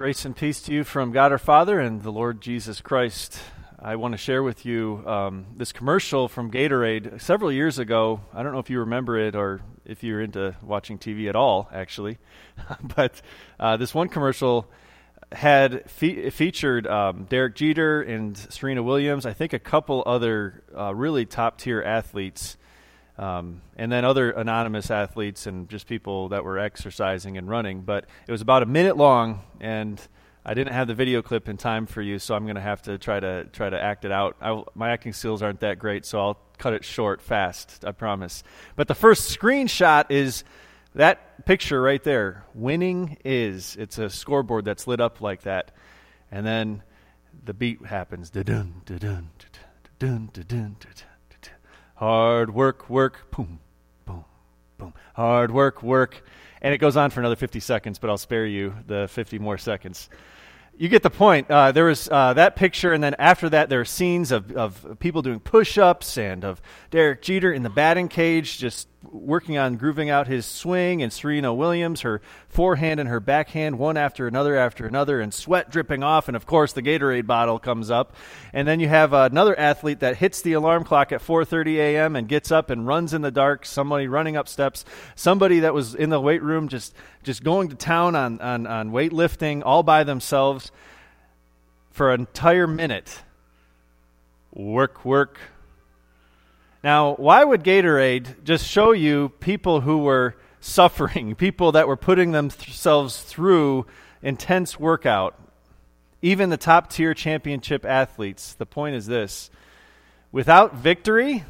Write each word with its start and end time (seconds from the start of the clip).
Grace 0.00 0.24
and 0.24 0.34
peace 0.34 0.62
to 0.62 0.72
you 0.72 0.82
from 0.82 1.12
God 1.12 1.30
our 1.30 1.36
Father 1.36 1.78
and 1.78 2.02
the 2.02 2.10
Lord 2.10 2.40
Jesus 2.40 2.80
Christ. 2.80 3.38
I 3.78 3.96
want 3.96 4.12
to 4.12 4.16
share 4.16 4.42
with 4.42 4.64
you 4.64 5.02
um, 5.06 5.44
this 5.58 5.72
commercial 5.72 6.26
from 6.26 6.50
Gatorade 6.50 7.20
several 7.20 7.52
years 7.52 7.78
ago. 7.78 8.22
I 8.32 8.42
don't 8.42 8.54
know 8.54 8.60
if 8.60 8.70
you 8.70 8.78
remember 8.78 9.18
it 9.18 9.36
or 9.36 9.60
if 9.84 10.02
you're 10.02 10.22
into 10.22 10.56
watching 10.62 10.98
TV 10.98 11.28
at 11.28 11.36
all, 11.36 11.68
actually. 11.70 12.16
but 12.96 13.20
uh, 13.58 13.76
this 13.76 13.94
one 13.94 14.08
commercial 14.08 14.70
had 15.32 15.90
fe- 15.90 16.30
featured 16.30 16.86
um, 16.86 17.24
Derek 17.24 17.54
Jeter 17.54 18.00
and 18.00 18.38
Serena 18.38 18.82
Williams, 18.82 19.26
I 19.26 19.34
think 19.34 19.52
a 19.52 19.58
couple 19.58 20.02
other 20.06 20.62
uh, 20.74 20.94
really 20.94 21.26
top 21.26 21.58
tier 21.58 21.82
athletes. 21.82 22.56
Um, 23.20 23.60
and 23.76 23.92
then 23.92 24.06
other 24.06 24.30
anonymous 24.30 24.90
athletes 24.90 25.46
and 25.46 25.68
just 25.68 25.86
people 25.86 26.30
that 26.30 26.42
were 26.42 26.58
exercising 26.58 27.36
and 27.36 27.46
running. 27.50 27.82
But 27.82 28.06
it 28.26 28.32
was 28.32 28.40
about 28.40 28.62
a 28.62 28.66
minute 28.66 28.96
long, 28.96 29.40
and 29.60 30.00
I 30.42 30.54
didn't 30.54 30.72
have 30.72 30.88
the 30.88 30.94
video 30.94 31.20
clip 31.20 31.46
in 31.46 31.58
time 31.58 31.84
for 31.84 32.00
you, 32.00 32.18
so 32.18 32.34
I'm 32.34 32.44
going 32.44 32.54
to 32.54 32.62
have 32.62 32.80
to 32.82 32.96
try 32.96 33.20
to 33.20 33.44
try 33.52 33.68
to 33.68 33.78
act 33.78 34.06
it 34.06 34.10
out. 34.10 34.36
I, 34.40 34.62
my 34.74 34.88
acting 34.90 35.12
skills 35.12 35.42
aren't 35.42 35.60
that 35.60 35.78
great, 35.78 36.06
so 36.06 36.18
I'll 36.18 36.38
cut 36.56 36.72
it 36.72 36.82
short, 36.82 37.20
fast. 37.20 37.84
I 37.84 37.92
promise. 37.92 38.42
But 38.74 38.88
the 38.88 38.94
first 38.94 39.38
screenshot 39.38 40.06
is 40.08 40.42
that 40.94 41.44
picture 41.44 41.82
right 41.82 42.02
there. 42.02 42.46
Winning 42.54 43.18
is. 43.22 43.76
It's 43.78 43.98
a 43.98 44.08
scoreboard 44.08 44.64
that's 44.64 44.86
lit 44.86 44.98
up 44.98 45.20
like 45.20 45.42
that, 45.42 45.72
and 46.30 46.46
then 46.46 46.82
the 47.44 47.52
beat 47.52 47.84
happens. 47.84 48.30
Da 48.30 48.42
dun 48.42 48.80
da 48.86 48.96
dun 48.96 49.28
da 49.38 49.46
dun 49.98 50.30
da 50.32 50.42
dun 50.42 50.76
da 50.80 50.88
dun. 50.88 51.09
Hard 52.00 52.54
work, 52.54 52.88
work, 52.88 53.30
boom, 53.30 53.60
boom, 54.06 54.24
boom. 54.78 54.94
Hard 55.12 55.50
work, 55.50 55.82
work. 55.82 56.24
And 56.62 56.72
it 56.72 56.78
goes 56.78 56.96
on 56.96 57.10
for 57.10 57.20
another 57.20 57.36
50 57.36 57.60
seconds, 57.60 57.98
but 57.98 58.08
I'll 58.08 58.16
spare 58.16 58.46
you 58.46 58.74
the 58.86 59.06
50 59.08 59.38
more 59.38 59.58
seconds. 59.58 60.08
You 60.78 60.88
get 60.88 61.02
the 61.02 61.10
point. 61.10 61.50
Uh, 61.50 61.72
there 61.72 61.84
was 61.84 62.08
uh, 62.10 62.32
that 62.32 62.56
picture, 62.56 62.94
and 62.94 63.04
then 63.04 63.16
after 63.18 63.50
that, 63.50 63.68
there 63.68 63.80
are 63.80 63.84
scenes 63.84 64.32
of, 64.32 64.50
of 64.52 64.96
people 64.98 65.20
doing 65.20 65.40
push 65.40 65.76
ups 65.76 66.16
and 66.16 66.42
of 66.42 66.62
Derek 66.90 67.20
Jeter 67.20 67.52
in 67.52 67.62
the 67.62 67.68
batting 67.68 68.08
cage 68.08 68.56
just 68.56 68.88
working 69.02 69.56
on 69.56 69.76
grooving 69.76 70.10
out 70.10 70.26
his 70.26 70.44
swing, 70.44 71.02
and 71.02 71.12
Serena 71.12 71.54
Williams, 71.54 72.02
her 72.02 72.20
forehand 72.48 73.00
and 73.00 73.08
her 73.08 73.20
backhand, 73.20 73.78
one 73.78 73.96
after 73.96 74.26
another 74.26 74.56
after 74.56 74.86
another, 74.86 75.20
and 75.20 75.32
sweat 75.32 75.70
dripping 75.70 76.02
off, 76.02 76.28
and 76.28 76.36
of 76.36 76.46
course 76.46 76.72
the 76.72 76.82
Gatorade 76.82 77.26
bottle 77.26 77.58
comes 77.58 77.90
up, 77.90 78.14
and 78.52 78.68
then 78.68 78.78
you 78.78 78.88
have 78.88 79.12
another 79.12 79.58
athlete 79.58 80.00
that 80.00 80.18
hits 80.18 80.42
the 80.42 80.52
alarm 80.52 80.84
clock 80.84 81.12
at 81.12 81.22
4:30 81.22 81.76
a.m. 81.76 82.14
and 82.14 82.28
gets 82.28 82.52
up 82.52 82.68
and 82.68 82.86
runs 82.86 83.14
in 83.14 83.22
the 83.22 83.30
dark. 83.30 83.64
Somebody 83.64 84.06
running 84.06 84.36
up 84.36 84.48
steps, 84.48 84.84
somebody 85.14 85.60
that 85.60 85.72
was 85.72 85.94
in 85.94 86.10
the 86.10 86.20
weight 86.20 86.42
room 86.42 86.68
just 86.68 86.94
just 87.22 87.42
going 87.42 87.68
to 87.70 87.76
town 87.76 88.14
on 88.14 88.40
on, 88.40 88.66
on 88.66 88.90
weightlifting 88.90 89.62
all 89.64 89.82
by 89.82 90.04
themselves 90.04 90.70
for 91.90 92.12
an 92.12 92.20
entire 92.20 92.66
minute. 92.66 93.22
Work, 94.52 95.04
work, 95.04 95.38
now, 96.82 97.14
why 97.14 97.44
would 97.44 97.62
Gatorade 97.62 98.44
just 98.44 98.66
show 98.66 98.92
you 98.92 99.30
people 99.40 99.82
who 99.82 99.98
were 99.98 100.36
suffering, 100.60 101.34
people 101.34 101.72
that 101.72 101.88
were 101.88 101.96
putting 101.96 102.32
themselves 102.32 103.22
through 103.22 103.86
intense 104.22 104.78
workout, 104.78 105.34
even 106.22 106.50
the 106.50 106.56
top 106.56 106.90
tier 106.90 107.14
championship 107.14 107.84
athletes? 107.84 108.54
The 108.54 108.66
point 108.66 108.96
is 108.96 109.06
this 109.06 109.50
without 110.32 110.74
victory, 110.74 111.44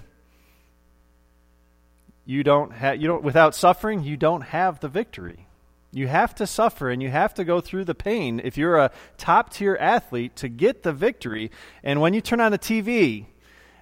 you 2.31 2.45
don't 2.45 2.73
have 2.73 3.03
you 3.03 3.08
don't 3.08 3.25
without 3.25 3.56
suffering 3.56 4.05
you 4.05 4.17
don't 4.17 4.42
have 4.42 4.78
the 4.78 4.89
victory 4.89 5.48
you 5.92 6.06
have 6.06 6.33
to 6.33 6.47
suffer 6.47 6.89
and 6.89 7.03
you 7.03 7.11
have 7.11 7.34
to 7.34 7.45
go 7.45 7.61
through 7.61 7.84
the 7.84 7.95
pain 7.95 8.41
if 8.45 8.56
you're 8.56 8.77
a 8.77 8.92
top 9.19 9.53
tier 9.53 9.77
athlete 9.81 10.36
to 10.36 10.48
get 10.48 10.84
the 10.84 10.92
victory 10.92 11.51
and 11.83 12.01
when 12.01 12.14
you 12.14 12.20
turn 12.20 12.41
on 12.41 12.53
the 12.53 12.58
tv 12.58 13.27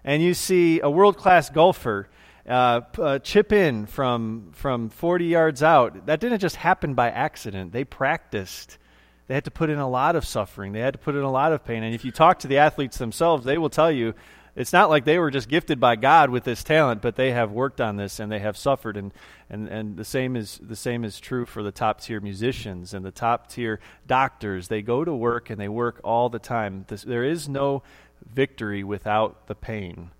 and 0.04 0.22
you 0.22 0.34
see 0.34 0.80
a 0.80 0.90
world 0.90 1.16
class 1.16 1.50
golfer 1.50 2.08
uh, 2.48 2.80
uh, 2.98 3.18
chip 3.18 3.52
in 3.52 3.86
from, 3.86 4.50
from 4.54 4.88
40 4.88 5.26
yards 5.26 5.62
out, 5.62 6.06
that 6.06 6.18
didn't 6.18 6.38
just 6.38 6.56
happen 6.56 6.94
by 6.94 7.10
accident. 7.10 7.72
They 7.72 7.84
practiced. 7.84 8.78
They 9.26 9.34
had 9.34 9.44
to 9.44 9.50
put 9.50 9.68
in 9.68 9.78
a 9.78 9.88
lot 9.88 10.16
of 10.16 10.24
suffering. 10.24 10.72
They 10.72 10.80
had 10.80 10.94
to 10.94 10.98
put 10.98 11.14
in 11.14 11.22
a 11.22 11.30
lot 11.30 11.52
of 11.52 11.64
pain. 11.64 11.82
And 11.82 11.94
if 11.94 12.04
you 12.04 12.10
talk 12.10 12.38
to 12.40 12.48
the 12.48 12.58
athletes 12.58 12.96
themselves, 12.96 13.44
they 13.44 13.58
will 13.58 13.68
tell 13.68 13.92
you 13.92 14.14
it's 14.58 14.72
not 14.72 14.90
like 14.90 15.04
they 15.04 15.20
were 15.20 15.30
just 15.30 15.48
gifted 15.48 15.78
by 15.78 15.94
God 15.94 16.30
with 16.30 16.42
this 16.42 16.64
talent, 16.64 17.00
but 17.00 17.14
they 17.14 17.30
have 17.30 17.52
worked 17.52 17.80
on 17.80 17.94
this 17.94 18.18
and 18.18 18.32
they 18.32 18.40
have 18.40 18.56
suffered. 18.56 18.96
And, 18.96 19.14
and, 19.48 19.68
and 19.68 19.96
the, 19.96 20.04
same 20.04 20.34
is, 20.34 20.58
the 20.60 20.74
same 20.74 21.04
is 21.04 21.20
true 21.20 21.46
for 21.46 21.62
the 21.62 21.70
top 21.70 22.00
tier 22.00 22.20
musicians 22.20 22.92
and 22.92 23.04
the 23.04 23.12
top 23.12 23.48
tier 23.48 23.78
doctors. 24.06 24.66
They 24.66 24.82
go 24.82 25.04
to 25.04 25.14
work 25.14 25.50
and 25.50 25.60
they 25.60 25.68
work 25.68 26.00
all 26.02 26.28
the 26.28 26.40
time. 26.40 26.86
This, 26.88 27.02
there 27.02 27.22
is 27.22 27.48
no 27.48 27.84
victory 28.32 28.84
without 28.84 29.46
the 29.46 29.54
pain. 29.54 30.10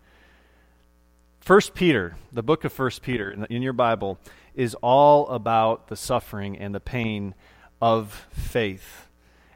First 1.40 1.74
Peter, 1.74 2.16
the 2.32 2.42
book 2.42 2.64
of 2.64 2.72
First 2.72 3.02
Peter 3.02 3.30
in, 3.30 3.44
in 3.46 3.62
your 3.62 3.72
Bible, 3.72 4.18
is 4.54 4.74
all 4.82 5.28
about 5.28 5.88
the 5.88 5.96
suffering 5.96 6.58
and 6.58 6.74
the 6.74 6.80
pain 6.80 7.34
of 7.80 8.26
faith. 8.32 9.06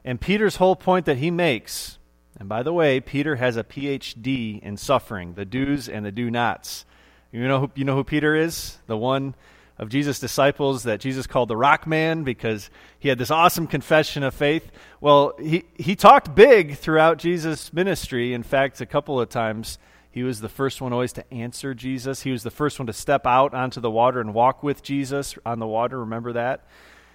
And 0.04 0.20
Peter's 0.20 0.56
whole 0.56 0.76
point 0.76 1.06
that 1.06 1.18
he 1.18 1.30
makes, 1.30 1.98
and 2.38 2.48
by 2.48 2.62
the 2.62 2.72
way, 2.72 3.00
Peter 3.00 3.36
has 3.36 3.56
a 3.56 3.64
PhD 3.64 4.60
in 4.62 4.76
suffering, 4.76 5.34
the 5.34 5.44
do's 5.44 5.88
and 5.88 6.06
the 6.06 6.12
do 6.12 6.30
nots. 6.30 6.84
You 7.30 7.46
know 7.46 7.60
who, 7.60 7.70
you 7.74 7.84
know 7.84 7.94
who 7.94 8.04
Peter 8.04 8.34
is? 8.34 8.78
The 8.86 8.96
one 8.96 9.34
of 9.78 9.88
Jesus' 9.88 10.18
disciples 10.18 10.84
that 10.84 11.00
Jesus 11.00 11.26
called 11.26 11.48
the 11.48 11.56
rock 11.56 11.86
man 11.86 12.24
because 12.24 12.70
he 12.98 13.08
had 13.08 13.18
this 13.18 13.30
awesome 13.30 13.66
confession 13.66 14.22
of 14.22 14.34
faith. 14.34 14.70
Well, 15.00 15.34
he, 15.40 15.64
he 15.74 15.96
talked 15.96 16.34
big 16.34 16.76
throughout 16.76 17.18
Jesus' 17.18 17.72
ministry. 17.72 18.34
In 18.34 18.42
fact, 18.42 18.80
a 18.80 18.86
couple 18.86 19.20
of 19.20 19.28
times 19.28 19.78
he 20.10 20.22
was 20.22 20.40
the 20.40 20.48
first 20.48 20.80
one 20.80 20.92
always 20.92 21.14
to 21.14 21.32
answer 21.32 21.74
Jesus. 21.74 22.22
He 22.22 22.30
was 22.30 22.42
the 22.42 22.50
first 22.50 22.78
one 22.78 22.86
to 22.86 22.92
step 22.92 23.26
out 23.26 23.54
onto 23.54 23.80
the 23.80 23.90
water 23.90 24.20
and 24.20 24.34
walk 24.34 24.62
with 24.62 24.82
Jesus 24.82 25.36
on 25.46 25.58
the 25.58 25.66
water. 25.66 26.00
Remember 26.00 26.34
that? 26.34 26.66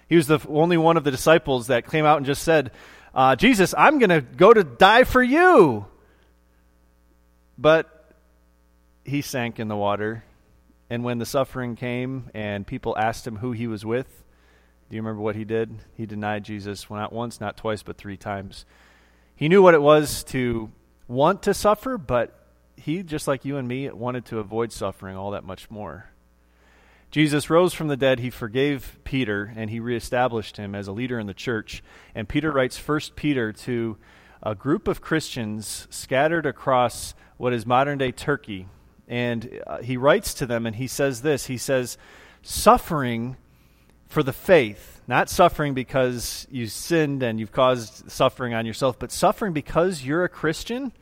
He 0.08 0.16
was 0.16 0.26
the 0.26 0.40
only 0.48 0.76
one 0.76 0.96
of 0.96 1.04
the 1.04 1.10
disciples 1.10 1.68
that 1.68 1.88
came 1.88 2.04
out 2.04 2.16
and 2.16 2.26
just 2.26 2.42
said, 2.42 2.72
uh, 3.14 3.36
Jesus, 3.36 3.74
I'm 3.76 3.98
going 3.98 4.10
to 4.10 4.20
go 4.20 4.52
to 4.52 4.64
die 4.64 5.04
for 5.04 5.22
you. 5.22 5.86
But 7.56 8.12
he 9.04 9.22
sank 9.22 9.58
in 9.58 9.68
the 9.68 9.76
water 9.76 10.24
and 10.90 11.04
when 11.04 11.18
the 11.18 11.26
suffering 11.26 11.76
came 11.76 12.30
and 12.34 12.66
people 12.66 12.96
asked 12.96 13.26
him 13.26 13.36
who 13.36 13.52
he 13.52 13.66
was 13.66 13.84
with, 13.84 14.24
do 14.88 14.96
you 14.96 15.02
remember 15.02 15.20
what 15.20 15.36
he 15.36 15.44
did? 15.44 15.78
He 15.94 16.06
denied 16.06 16.44
Jesus 16.44 16.88
well, 16.88 16.98
not 16.98 17.12
once, 17.12 17.40
not 17.40 17.58
twice, 17.58 17.82
but 17.82 17.98
three 17.98 18.16
times. 18.16 18.64
He 19.36 19.48
knew 19.48 19.62
what 19.62 19.74
it 19.74 19.82
was 19.82 20.24
to 20.24 20.70
want 21.06 21.42
to 21.42 21.52
suffer, 21.52 21.98
but 21.98 22.46
he, 22.76 23.02
just 23.02 23.28
like 23.28 23.44
you 23.44 23.58
and 23.58 23.68
me, 23.68 23.90
wanted 23.90 24.24
to 24.26 24.38
avoid 24.38 24.72
suffering 24.72 25.16
all 25.16 25.32
that 25.32 25.44
much 25.44 25.70
more. 25.70 26.10
Jesus 27.10 27.50
rose 27.50 27.74
from 27.74 27.88
the 27.88 27.96
dead. 27.96 28.20
He 28.20 28.30
forgave 28.30 28.98
Peter 29.04 29.52
and 29.56 29.70
he 29.70 29.80
reestablished 29.80 30.56
him 30.56 30.74
as 30.74 30.88
a 30.88 30.92
leader 30.92 31.18
in 31.18 31.26
the 31.26 31.34
church. 31.34 31.82
And 32.14 32.28
Peter 32.28 32.50
writes 32.50 32.78
First 32.78 33.16
Peter 33.16 33.52
to 33.52 33.96
a 34.42 34.54
group 34.54 34.88
of 34.88 35.00
Christians 35.00 35.86
scattered 35.90 36.46
across 36.46 37.14
what 37.36 37.52
is 37.52 37.66
modern 37.66 37.98
day 37.98 38.12
Turkey 38.12 38.68
and 39.08 39.60
uh, 39.66 39.78
he 39.78 39.96
writes 39.96 40.34
to 40.34 40.46
them 40.46 40.66
and 40.66 40.76
he 40.76 40.86
says 40.86 41.22
this 41.22 41.46
He 41.46 41.56
says, 41.56 41.98
Suffering 42.42 43.36
for 44.06 44.22
the 44.22 44.32
faith, 44.32 45.00
not 45.06 45.28
suffering 45.28 45.74
because 45.74 46.46
you 46.50 46.66
sinned 46.66 47.22
and 47.22 47.40
you've 47.40 47.52
caused 47.52 48.10
suffering 48.10 48.54
on 48.54 48.66
yourself, 48.66 48.98
but 48.98 49.10
suffering 49.10 49.52
because 49.52 50.04
you're 50.04 50.24
a 50.24 50.28
Christian. 50.28 50.92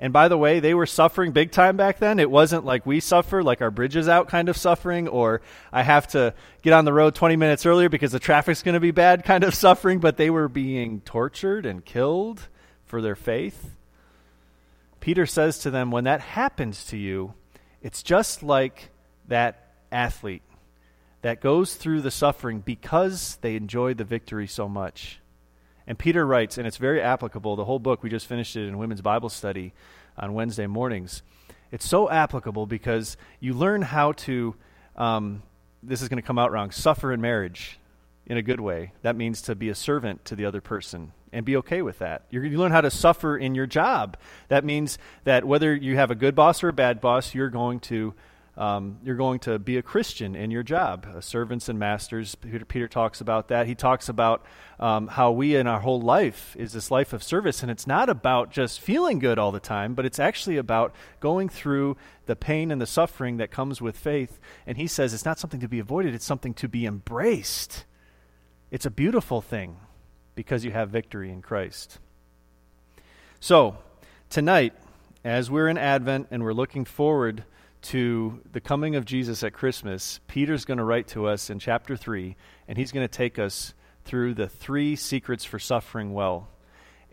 And 0.00 0.12
by 0.12 0.26
the 0.26 0.36
way, 0.36 0.58
they 0.58 0.74
were 0.74 0.86
suffering 0.86 1.30
big 1.30 1.52
time 1.52 1.76
back 1.76 1.98
then. 1.98 2.18
It 2.18 2.30
wasn't 2.30 2.64
like 2.64 2.84
we 2.84 2.98
suffer, 2.98 3.42
like 3.42 3.62
our 3.62 3.70
bridge 3.70 3.94
is 3.94 4.08
out 4.08 4.28
kind 4.28 4.48
of 4.48 4.56
suffering, 4.56 5.06
or 5.06 5.40
I 5.72 5.82
have 5.82 6.08
to 6.08 6.34
get 6.62 6.72
on 6.72 6.84
the 6.84 6.92
road 6.92 7.14
20 7.14 7.36
minutes 7.36 7.64
earlier 7.64 7.88
because 7.88 8.10
the 8.10 8.18
traffic's 8.18 8.62
going 8.62 8.74
to 8.74 8.80
be 8.80 8.90
bad 8.90 9.24
kind 9.24 9.44
of 9.44 9.54
suffering, 9.54 10.00
but 10.00 10.16
they 10.16 10.30
were 10.30 10.48
being 10.48 11.00
tortured 11.02 11.64
and 11.64 11.84
killed 11.84 12.48
for 12.84 13.00
their 13.00 13.14
faith. 13.14 13.76
Peter 15.04 15.26
says 15.26 15.58
to 15.58 15.70
them, 15.70 15.90
when 15.90 16.04
that 16.04 16.22
happens 16.22 16.86
to 16.86 16.96
you, 16.96 17.34
it's 17.82 18.02
just 18.02 18.42
like 18.42 18.88
that 19.28 19.74
athlete 19.92 20.40
that 21.20 21.42
goes 21.42 21.74
through 21.74 22.00
the 22.00 22.10
suffering 22.10 22.60
because 22.60 23.36
they 23.42 23.54
enjoy 23.54 23.92
the 23.92 24.02
victory 24.02 24.46
so 24.46 24.66
much. 24.66 25.20
And 25.86 25.98
Peter 25.98 26.26
writes, 26.26 26.56
and 26.56 26.66
it's 26.66 26.78
very 26.78 27.02
applicable, 27.02 27.54
the 27.54 27.66
whole 27.66 27.78
book, 27.78 28.02
we 28.02 28.08
just 28.08 28.26
finished 28.26 28.56
it 28.56 28.66
in 28.66 28.78
women's 28.78 29.02
Bible 29.02 29.28
study 29.28 29.74
on 30.16 30.32
Wednesday 30.32 30.66
mornings. 30.66 31.22
It's 31.70 31.86
so 31.86 32.08
applicable 32.08 32.64
because 32.64 33.18
you 33.40 33.52
learn 33.52 33.82
how 33.82 34.12
to, 34.12 34.54
um, 34.96 35.42
this 35.82 36.00
is 36.00 36.08
going 36.08 36.16
to 36.16 36.26
come 36.26 36.38
out 36.38 36.50
wrong, 36.50 36.70
suffer 36.70 37.12
in 37.12 37.20
marriage 37.20 37.78
in 38.24 38.38
a 38.38 38.42
good 38.42 38.58
way. 38.58 38.94
That 39.02 39.16
means 39.16 39.42
to 39.42 39.54
be 39.54 39.68
a 39.68 39.74
servant 39.74 40.24
to 40.24 40.34
the 40.34 40.46
other 40.46 40.62
person 40.62 41.12
and 41.34 41.44
be 41.44 41.56
okay 41.56 41.82
with 41.82 41.98
that. 41.98 42.22
You're, 42.30 42.44
you 42.44 42.58
learn 42.58 42.72
how 42.72 42.80
to 42.80 42.90
suffer 42.90 43.36
in 43.36 43.54
your 43.54 43.66
job. 43.66 44.16
That 44.48 44.64
means 44.64 44.98
that 45.24 45.44
whether 45.44 45.74
you 45.74 45.96
have 45.96 46.10
a 46.10 46.14
good 46.14 46.34
boss 46.34 46.64
or 46.64 46.68
a 46.68 46.72
bad 46.72 47.00
boss, 47.00 47.34
you're 47.34 47.50
going 47.50 47.80
to 47.80 48.14
Um, 48.56 48.98
you're 49.02 49.18
going 49.18 49.40
to 49.40 49.58
be 49.58 49.78
a 49.78 49.82
Christian 49.82 50.36
in 50.36 50.52
your 50.52 50.62
job, 50.62 51.06
uh, 51.06 51.20
servants 51.20 51.68
and 51.68 51.76
masters. 51.76 52.36
Peter, 52.36 52.64
Peter, 52.64 52.88
talks 52.88 53.20
about 53.20 53.48
that. 53.48 53.66
He 53.66 53.74
talks 53.74 54.08
about 54.08 54.46
um, 54.78 55.08
how 55.08 55.32
we 55.32 55.56
in 55.56 55.66
our 55.66 55.80
whole 55.80 56.00
life 56.00 56.54
is 56.56 56.72
this 56.72 56.88
life 56.88 57.12
of 57.12 57.22
service, 57.22 57.64
and 57.64 57.70
it's 57.70 57.86
not 57.86 58.08
about 58.08 58.54
just 58.54 58.80
feeling 58.80 59.18
good 59.18 59.38
all 59.40 59.50
the 59.50 59.68
time, 59.76 59.94
but 59.94 60.04
it's 60.06 60.20
actually 60.20 60.56
about 60.56 60.94
going 61.18 61.50
through 61.50 61.96
the 62.26 62.36
pain 62.36 62.70
and 62.70 62.80
the 62.80 62.86
suffering 62.86 63.38
that 63.38 63.50
comes 63.50 63.80
with 63.82 63.96
faith. 63.98 64.38
And 64.68 64.78
he 64.78 64.86
says 64.86 65.12
it's 65.12 65.24
not 65.26 65.40
something 65.40 65.60
to 65.60 65.68
be 65.68 65.80
avoided, 65.80 66.14
it's 66.14 66.24
something 66.24 66.54
to 66.54 66.68
be 66.68 66.86
embraced. 66.86 67.84
It's 68.70 68.86
a 68.86 68.90
beautiful 68.90 69.42
thing 69.42 69.78
because 70.34 70.64
you 70.64 70.70
have 70.70 70.90
victory 70.90 71.30
in 71.30 71.42
Christ. 71.42 71.98
So, 73.40 73.76
tonight, 74.30 74.74
as 75.24 75.50
we're 75.50 75.68
in 75.68 75.78
Advent 75.78 76.28
and 76.30 76.42
we're 76.42 76.52
looking 76.52 76.84
forward 76.84 77.44
to 77.82 78.40
the 78.52 78.60
coming 78.60 78.96
of 78.96 79.04
Jesus 79.04 79.42
at 79.42 79.52
Christmas, 79.52 80.20
Peter's 80.26 80.64
going 80.64 80.78
to 80.78 80.84
write 80.84 81.08
to 81.08 81.26
us 81.26 81.50
in 81.50 81.58
chapter 81.58 81.96
3, 81.96 82.36
and 82.66 82.78
he's 82.78 82.92
going 82.92 83.06
to 83.06 83.12
take 83.12 83.38
us 83.38 83.74
through 84.04 84.34
the 84.34 84.48
three 84.48 84.96
secrets 84.96 85.44
for 85.44 85.58
suffering 85.58 86.14
well. 86.14 86.48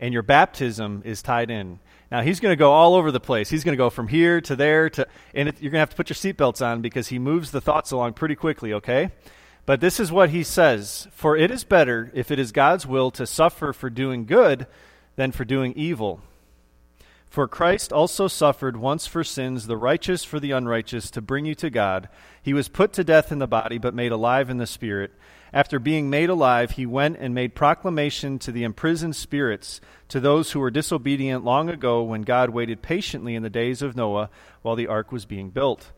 And 0.00 0.12
your 0.12 0.22
baptism 0.22 1.02
is 1.04 1.22
tied 1.22 1.50
in. 1.50 1.78
Now, 2.10 2.22
he's 2.22 2.40
going 2.40 2.52
to 2.52 2.56
go 2.56 2.72
all 2.72 2.94
over 2.94 3.10
the 3.10 3.20
place. 3.20 3.48
He's 3.48 3.64
going 3.64 3.74
to 3.74 3.78
go 3.78 3.90
from 3.90 4.08
here 4.08 4.40
to 4.42 4.56
there 4.56 4.90
to, 4.90 5.06
and 5.34 5.48
it, 5.48 5.60
you're 5.60 5.70
going 5.70 5.78
to 5.78 5.80
have 5.80 5.90
to 5.90 5.96
put 5.96 6.10
your 6.10 6.14
seatbelts 6.16 6.64
on 6.64 6.82
because 6.82 7.08
he 7.08 7.18
moves 7.18 7.50
the 7.50 7.60
thoughts 7.60 7.90
along 7.90 8.14
pretty 8.14 8.34
quickly, 8.34 8.72
okay? 8.74 9.10
But 9.64 9.80
this 9.80 10.00
is 10.00 10.10
what 10.10 10.30
he 10.30 10.42
says 10.42 11.08
For 11.12 11.36
it 11.36 11.50
is 11.50 11.64
better, 11.64 12.10
if 12.14 12.30
it 12.30 12.38
is 12.38 12.52
God's 12.52 12.86
will, 12.86 13.10
to 13.12 13.26
suffer 13.26 13.72
for 13.72 13.90
doing 13.90 14.26
good 14.26 14.66
than 15.16 15.32
for 15.32 15.44
doing 15.44 15.72
evil. 15.76 16.20
For 17.28 17.48
Christ 17.48 17.94
also 17.94 18.28
suffered 18.28 18.76
once 18.76 19.06
for 19.06 19.24
sins, 19.24 19.66
the 19.66 19.76
righteous 19.78 20.22
for 20.22 20.38
the 20.38 20.50
unrighteous, 20.50 21.10
to 21.12 21.22
bring 21.22 21.46
you 21.46 21.54
to 21.54 21.70
God. 21.70 22.10
He 22.42 22.52
was 22.52 22.68
put 22.68 22.92
to 22.92 23.04
death 23.04 23.32
in 23.32 23.38
the 23.38 23.46
body, 23.46 23.78
but 23.78 23.94
made 23.94 24.12
alive 24.12 24.50
in 24.50 24.58
the 24.58 24.66
spirit. 24.66 25.12
After 25.50 25.78
being 25.78 26.10
made 26.10 26.28
alive, 26.28 26.72
he 26.72 26.84
went 26.84 27.16
and 27.18 27.34
made 27.34 27.54
proclamation 27.54 28.38
to 28.40 28.52
the 28.52 28.64
imprisoned 28.64 29.16
spirits, 29.16 29.80
to 30.08 30.20
those 30.20 30.52
who 30.52 30.60
were 30.60 30.70
disobedient 30.70 31.42
long 31.42 31.70
ago 31.70 32.02
when 32.02 32.20
God 32.20 32.50
waited 32.50 32.82
patiently 32.82 33.34
in 33.34 33.42
the 33.42 33.48
days 33.48 33.80
of 33.80 33.96
Noah 33.96 34.28
while 34.60 34.76
the 34.76 34.86
ark 34.86 35.10
was 35.10 35.24
being 35.24 35.48
built. 35.48 35.92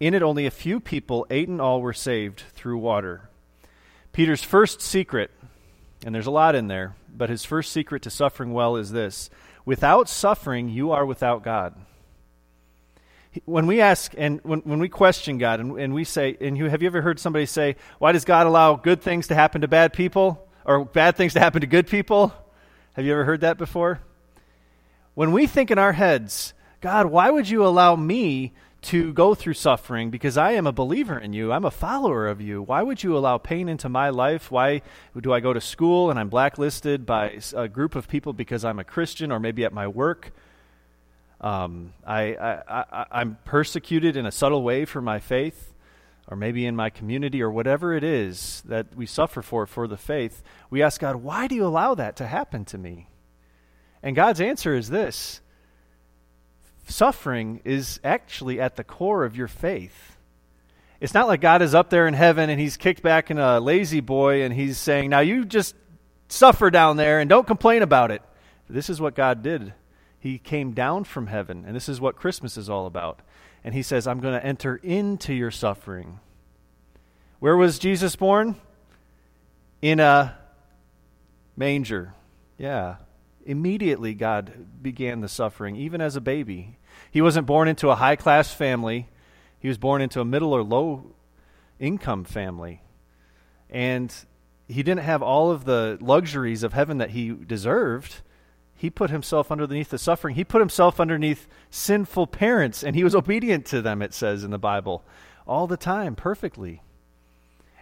In 0.00 0.14
it, 0.14 0.22
only 0.22 0.46
a 0.46 0.50
few 0.50 0.80
people, 0.80 1.26
eight 1.30 1.48
in 1.48 1.60
all, 1.60 1.80
were 1.80 1.92
saved 1.92 2.42
through 2.54 2.78
water. 2.78 3.28
Peter's 4.12 4.42
first 4.42 4.80
secret, 4.80 5.30
and 6.04 6.14
there's 6.14 6.26
a 6.26 6.32
lot 6.32 6.54
in 6.54 6.68
there, 6.68 6.94
but 7.16 7.30
his 7.30 7.44
first 7.44 7.72
secret 7.72 8.02
to 8.02 8.10
suffering 8.10 8.52
well 8.52 8.76
is 8.76 8.90
this 8.90 9.30
Without 9.64 10.08
suffering, 10.08 10.68
you 10.68 10.92
are 10.92 11.06
without 11.06 11.42
God. 11.42 11.74
When 13.46 13.66
we 13.66 13.80
ask 13.80 14.14
and 14.16 14.40
when, 14.42 14.60
when 14.60 14.78
we 14.78 14.88
question 14.88 15.38
God 15.38 15.58
and, 15.58 15.78
and 15.78 15.94
we 15.94 16.04
say, 16.04 16.36
and 16.40 16.56
you, 16.56 16.66
have 16.66 16.82
you 16.82 16.86
ever 16.86 17.02
heard 17.02 17.18
somebody 17.18 17.46
say, 17.46 17.76
why 17.98 18.12
does 18.12 18.24
God 18.24 18.46
allow 18.46 18.76
good 18.76 19.02
things 19.02 19.28
to 19.28 19.34
happen 19.34 19.62
to 19.62 19.68
bad 19.68 19.92
people 19.92 20.46
or 20.64 20.84
bad 20.84 21.16
things 21.16 21.32
to 21.32 21.40
happen 21.40 21.62
to 21.62 21.66
good 21.66 21.88
people? 21.88 22.32
Have 22.92 23.04
you 23.04 23.12
ever 23.12 23.24
heard 23.24 23.40
that 23.40 23.58
before? 23.58 24.00
When 25.14 25.32
we 25.32 25.46
think 25.48 25.72
in 25.72 25.78
our 25.78 25.92
heads, 25.92 26.54
God, 26.80 27.06
why 27.06 27.30
would 27.30 27.48
you 27.48 27.66
allow 27.66 27.96
me 27.96 28.52
to 28.84 29.12
go 29.12 29.34
through 29.34 29.54
suffering 29.54 30.10
because 30.10 30.36
I 30.36 30.52
am 30.52 30.66
a 30.66 30.72
believer 30.72 31.18
in 31.18 31.32
you. 31.32 31.52
I'm 31.52 31.64
a 31.64 31.70
follower 31.70 32.26
of 32.26 32.40
you. 32.40 32.62
Why 32.62 32.82
would 32.82 33.02
you 33.02 33.16
allow 33.16 33.38
pain 33.38 33.68
into 33.68 33.88
my 33.88 34.10
life? 34.10 34.50
Why 34.50 34.82
do 35.18 35.32
I 35.32 35.40
go 35.40 35.52
to 35.52 35.60
school 35.60 36.10
and 36.10 36.18
I'm 36.18 36.28
blacklisted 36.28 37.06
by 37.06 37.40
a 37.54 37.68
group 37.68 37.94
of 37.94 38.08
people 38.08 38.32
because 38.32 38.64
I'm 38.64 38.78
a 38.78 38.84
Christian 38.84 39.32
or 39.32 39.40
maybe 39.40 39.64
at 39.64 39.72
my 39.72 39.88
work? 39.88 40.32
Um, 41.40 41.92
I, 42.06 42.34
I, 42.34 42.62
I, 42.68 43.06
I'm 43.10 43.38
persecuted 43.44 44.16
in 44.16 44.26
a 44.26 44.32
subtle 44.32 44.62
way 44.62 44.84
for 44.84 45.02
my 45.02 45.18
faith, 45.18 45.74
or 46.28 46.36
maybe 46.36 46.64
in 46.64 46.74
my 46.74 46.88
community, 46.88 47.42
or 47.42 47.50
whatever 47.50 47.94
it 47.94 48.02
is 48.02 48.62
that 48.66 48.94
we 48.96 49.04
suffer 49.04 49.42
for 49.42 49.66
for 49.66 49.86
the 49.86 49.98
faith. 49.98 50.42
We 50.70 50.82
ask 50.82 51.00
God, 51.00 51.16
why 51.16 51.46
do 51.46 51.54
you 51.54 51.66
allow 51.66 51.94
that 51.96 52.16
to 52.16 52.26
happen 52.26 52.64
to 52.66 52.78
me? 52.78 53.08
And 54.02 54.16
God's 54.16 54.40
answer 54.40 54.74
is 54.74 54.88
this 54.88 55.40
suffering 56.90 57.60
is 57.64 58.00
actually 58.04 58.60
at 58.60 58.76
the 58.76 58.84
core 58.84 59.24
of 59.24 59.36
your 59.36 59.48
faith. 59.48 60.16
It's 61.00 61.14
not 61.14 61.26
like 61.26 61.40
God 61.40 61.60
is 61.62 61.74
up 61.74 61.90
there 61.90 62.06
in 62.06 62.14
heaven 62.14 62.50
and 62.50 62.60
he's 62.60 62.76
kicked 62.76 63.02
back 63.02 63.30
in 63.30 63.38
a 63.38 63.60
lazy 63.60 64.00
boy 64.00 64.42
and 64.42 64.54
he's 64.54 64.78
saying, 64.78 65.10
Now 65.10 65.20
you 65.20 65.44
just 65.44 65.74
suffer 66.28 66.70
down 66.70 66.96
there 66.96 67.20
and 67.20 67.28
don't 67.28 67.46
complain 67.46 67.82
about 67.82 68.10
it. 68.10 68.22
This 68.68 68.88
is 68.88 69.00
what 69.00 69.14
God 69.14 69.42
did. 69.42 69.74
He 70.18 70.38
came 70.38 70.72
down 70.72 71.04
from 71.04 71.26
heaven, 71.26 71.64
and 71.66 71.76
this 71.76 71.86
is 71.86 72.00
what 72.00 72.16
Christmas 72.16 72.56
is 72.56 72.70
all 72.70 72.86
about. 72.86 73.20
And 73.62 73.74
he 73.74 73.82
says, 73.82 74.06
I'm 74.06 74.20
going 74.20 74.32
to 74.32 74.44
enter 74.44 74.76
into 74.76 75.34
your 75.34 75.50
suffering. 75.50 76.18
Where 77.40 77.56
was 77.56 77.78
Jesus 77.78 78.16
born? 78.16 78.56
In 79.82 80.00
a 80.00 80.38
manger. 81.56 82.14
Yeah, 82.56 82.96
Immediately, 83.46 84.14
God 84.14 84.82
began 84.82 85.20
the 85.20 85.28
suffering, 85.28 85.76
even 85.76 86.00
as 86.00 86.16
a 86.16 86.20
baby. 86.20 86.78
He 87.10 87.20
wasn't 87.20 87.46
born 87.46 87.68
into 87.68 87.90
a 87.90 87.94
high 87.94 88.16
class 88.16 88.52
family, 88.52 89.08
he 89.58 89.68
was 89.68 89.78
born 89.78 90.02
into 90.02 90.20
a 90.20 90.24
middle 90.24 90.52
or 90.52 90.62
low 90.62 91.12
income 91.78 92.24
family. 92.24 92.82
And 93.70 94.14
he 94.68 94.82
didn't 94.82 95.04
have 95.04 95.22
all 95.22 95.50
of 95.50 95.64
the 95.64 95.98
luxuries 96.00 96.62
of 96.62 96.72
heaven 96.72 96.98
that 96.98 97.10
he 97.10 97.30
deserved. 97.30 98.16
He 98.74 98.90
put 98.90 99.10
himself 99.10 99.50
underneath 99.50 99.90
the 99.90 99.98
suffering. 99.98 100.34
He 100.34 100.44
put 100.44 100.60
himself 100.60 101.00
underneath 101.00 101.46
sinful 101.70 102.26
parents, 102.28 102.82
and 102.82 102.94
he 102.94 103.04
was 103.04 103.14
obedient 103.14 103.66
to 103.66 103.80
them, 103.80 104.02
it 104.02 104.12
says 104.12 104.44
in 104.44 104.50
the 104.50 104.58
Bible, 104.58 105.02
all 105.46 105.66
the 105.66 105.76
time, 105.76 106.14
perfectly. 106.14 106.82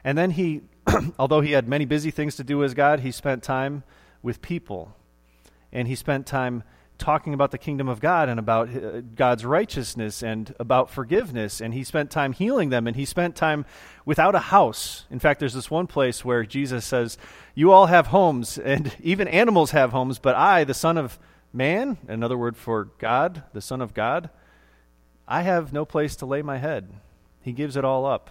And 0.05 0.17
then 0.17 0.33
he, 0.33 0.63
although 1.19 1.41
he 1.41 1.53
had 1.53 1.69
many 1.69 1.85
busy 1.85 2.11
things 2.11 2.37
to 2.37 2.45
do 2.45 2.63
as 2.63 2.75
God, 2.75 3.01
he 3.01 3.11
spent 3.11 3.43
time 3.43 3.85
with 4.23 4.43
people 4.43 4.95
and 5.73 5.89
he 5.89 5.95
spent 5.95 6.27
time 6.27 6.63
talking 7.03 7.35
about 7.35 7.51
the 7.51 7.59
kingdom 7.59 7.89
of 7.89 8.01
God 8.01 8.29
and 8.29 8.39
about 8.39 8.69
uh, 8.69 9.01
God's 9.17 9.45
righteousness 9.45 10.23
and 10.23 10.55
about 10.61 10.89
forgiveness. 10.89 11.61
And 11.61 11.75
he 11.75 11.83
spent 11.83 12.11
time 12.11 12.33
healing 12.33 12.69
them. 12.69 12.87
And 12.87 12.95
he 12.95 13.05
spent 13.05 13.35
time 13.35 13.67
without 14.05 14.35
a 14.35 14.39
house. 14.41 15.05
In 15.11 15.19
fact, 15.19 15.41
there's 15.41 15.55
this 15.55 15.71
one 15.71 15.89
place 15.89 16.25
where 16.25 16.45
Jesus 16.45 16.85
says, 16.85 17.19
You 17.55 17.73
all 17.73 17.87
have 17.87 18.09
homes, 18.09 18.57
and 18.57 18.95
even 19.03 19.27
animals 19.29 19.73
have 19.73 19.91
homes, 19.91 20.19
but 20.19 20.37
I, 20.37 20.65
the 20.65 20.75
Son 20.75 20.97
of 20.97 21.19
Man, 21.53 21.99
another 22.09 22.39
word 22.39 22.57
for 22.57 22.85
God, 22.99 23.43
the 23.53 23.61
Son 23.61 23.83
of 23.83 23.93
God, 23.93 24.31
I 25.29 25.43
have 25.43 25.73
no 25.73 25.85
place 25.85 26.17
to 26.17 26.27
lay 26.27 26.41
my 26.41 26.59
head. 26.59 26.89
He 27.43 27.53
gives 27.53 27.77
it 27.77 27.85
all 27.85 28.07
up. 28.07 28.31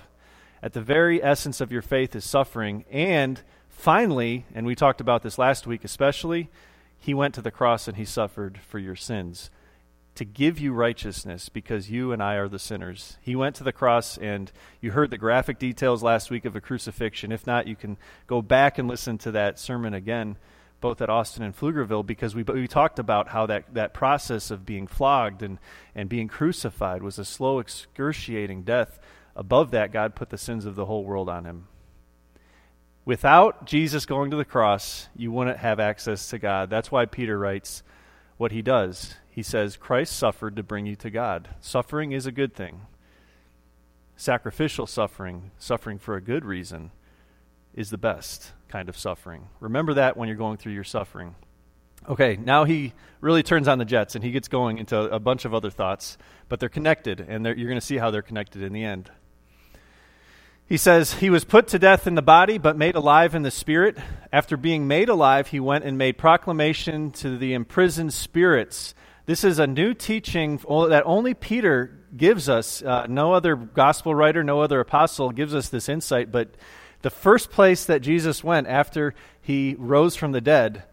At 0.63 0.73
the 0.73 0.81
very 0.81 1.21
essence 1.21 1.61
of 1.61 1.71
your 1.71 1.81
faith 1.81 2.15
is 2.15 2.23
suffering. 2.23 2.85
And 2.89 3.41
finally, 3.69 4.45
and 4.55 4.65
we 4.65 4.75
talked 4.75 5.01
about 5.01 5.23
this 5.23 5.37
last 5.37 5.67
week 5.67 5.83
especially, 5.83 6.49
he 7.01 7.13
went 7.15 7.33
to 7.33 7.41
the 7.41 7.51
cross 7.51 7.87
and 7.87 7.97
he 7.97 8.05
suffered 8.05 8.59
for 8.61 8.77
your 8.77 8.95
sins 8.95 9.49
to 10.13 10.23
give 10.23 10.59
you 10.59 10.71
righteousness 10.71 11.49
because 11.49 11.89
you 11.89 12.11
and 12.11 12.21
I 12.21 12.35
are 12.35 12.47
the 12.47 12.59
sinners. 12.59 13.17
He 13.21 13.35
went 13.35 13.55
to 13.55 13.63
the 13.63 13.71
cross, 13.71 14.17
and 14.19 14.51
you 14.81 14.91
heard 14.91 15.09
the 15.09 15.17
graphic 15.17 15.57
details 15.57 16.03
last 16.03 16.29
week 16.29 16.45
of 16.45 16.53
the 16.53 16.61
crucifixion. 16.61 17.31
If 17.31 17.47
not, 17.47 17.65
you 17.65 17.75
can 17.75 17.97
go 18.27 18.41
back 18.41 18.77
and 18.77 18.87
listen 18.87 19.17
to 19.19 19.31
that 19.31 19.57
sermon 19.57 19.95
again, 19.95 20.37
both 20.79 21.01
at 21.01 21.09
Austin 21.09 21.43
and 21.43 21.57
Pflugerville, 21.57 22.05
because 22.05 22.35
we, 22.35 22.43
we 22.43 22.67
talked 22.67 22.99
about 22.99 23.29
how 23.29 23.47
that, 23.47 23.73
that 23.73 23.95
process 23.95 24.51
of 24.51 24.65
being 24.65 24.85
flogged 24.85 25.41
and, 25.41 25.57
and 25.95 26.07
being 26.07 26.27
crucified 26.27 27.01
was 27.01 27.17
a 27.17 27.25
slow, 27.25 27.57
excruciating 27.57 28.61
death. 28.61 28.99
Above 29.35 29.71
that, 29.71 29.93
God 29.93 30.13
put 30.13 30.29
the 30.29 30.37
sins 30.37 30.65
of 30.65 30.75
the 30.75 30.85
whole 30.85 31.05
world 31.05 31.29
on 31.29 31.45
him. 31.45 31.67
Without 33.03 33.65
Jesus 33.65 34.05
going 34.05 34.29
to 34.31 34.37
the 34.37 34.45
cross, 34.45 35.09
you 35.15 35.31
wouldn't 35.31 35.57
have 35.57 35.79
access 35.79 36.29
to 36.29 36.37
God. 36.37 36.69
That's 36.69 36.91
why 36.91 37.05
Peter 37.05 37.37
writes 37.37 37.81
what 38.37 38.51
he 38.51 38.61
does. 38.61 39.15
He 39.29 39.41
says, 39.43 39.77
Christ 39.77 40.15
suffered 40.15 40.55
to 40.55 40.63
bring 40.63 40.85
you 40.85 40.95
to 40.97 41.09
God. 41.09 41.49
Suffering 41.61 42.11
is 42.11 42.25
a 42.25 42.31
good 42.31 42.53
thing. 42.53 42.81
Sacrificial 44.15 44.85
suffering, 44.85 45.51
suffering 45.57 45.97
for 45.97 46.15
a 46.15 46.21
good 46.21 46.45
reason, 46.45 46.91
is 47.73 47.89
the 47.89 47.97
best 47.97 48.51
kind 48.67 48.87
of 48.87 48.97
suffering. 48.97 49.47
Remember 49.59 49.95
that 49.95 50.15
when 50.15 50.27
you're 50.27 50.37
going 50.37 50.57
through 50.57 50.73
your 50.73 50.83
suffering. 50.83 51.35
Okay, 52.07 52.35
now 52.35 52.65
he 52.65 52.93
really 53.19 53.43
turns 53.43 53.67
on 53.67 53.77
the 53.77 53.85
jets 53.85 54.15
and 54.15 54.23
he 54.23 54.31
gets 54.31 54.47
going 54.47 54.77
into 54.77 54.99
a 54.99 55.19
bunch 55.19 55.45
of 55.45 55.53
other 55.53 55.69
thoughts, 55.69 56.17
but 56.49 56.59
they're 56.59 56.69
connected, 56.69 57.19
and 57.19 57.45
they're, 57.45 57.55
you're 57.55 57.69
going 57.69 57.79
to 57.79 57.85
see 57.85 57.97
how 57.97 58.11
they're 58.11 58.21
connected 58.21 58.61
in 58.61 58.73
the 58.73 58.83
end. 58.83 59.09
He 60.71 60.77
says, 60.77 61.15
He 61.15 61.29
was 61.29 61.43
put 61.43 61.67
to 61.67 61.79
death 61.79 62.07
in 62.07 62.15
the 62.15 62.21
body, 62.21 62.57
but 62.57 62.77
made 62.77 62.95
alive 62.95 63.35
in 63.35 63.41
the 63.41 63.51
spirit. 63.51 63.97
After 64.31 64.55
being 64.55 64.87
made 64.87 65.09
alive, 65.09 65.47
he 65.47 65.59
went 65.59 65.83
and 65.83 65.97
made 65.97 66.17
proclamation 66.17 67.11
to 67.11 67.37
the 67.37 67.53
imprisoned 67.53 68.13
spirits. 68.13 68.95
This 69.25 69.43
is 69.43 69.59
a 69.59 69.67
new 69.67 69.93
teaching 69.93 70.55
that 70.59 71.03
only 71.05 71.33
Peter 71.33 71.99
gives 72.15 72.47
us. 72.47 72.81
Uh, 72.81 73.05
no 73.09 73.33
other 73.33 73.57
gospel 73.57 74.15
writer, 74.15 74.45
no 74.45 74.61
other 74.61 74.79
apostle 74.79 75.31
gives 75.31 75.53
us 75.53 75.67
this 75.67 75.89
insight. 75.89 76.31
But 76.31 76.51
the 77.01 77.09
first 77.09 77.51
place 77.51 77.83
that 77.83 77.99
Jesus 77.99 78.41
went 78.41 78.67
after 78.67 79.13
he 79.41 79.75
rose 79.77 80.15
from 80.15 80.31
the 80.31 80.39
dead 80.39 80.83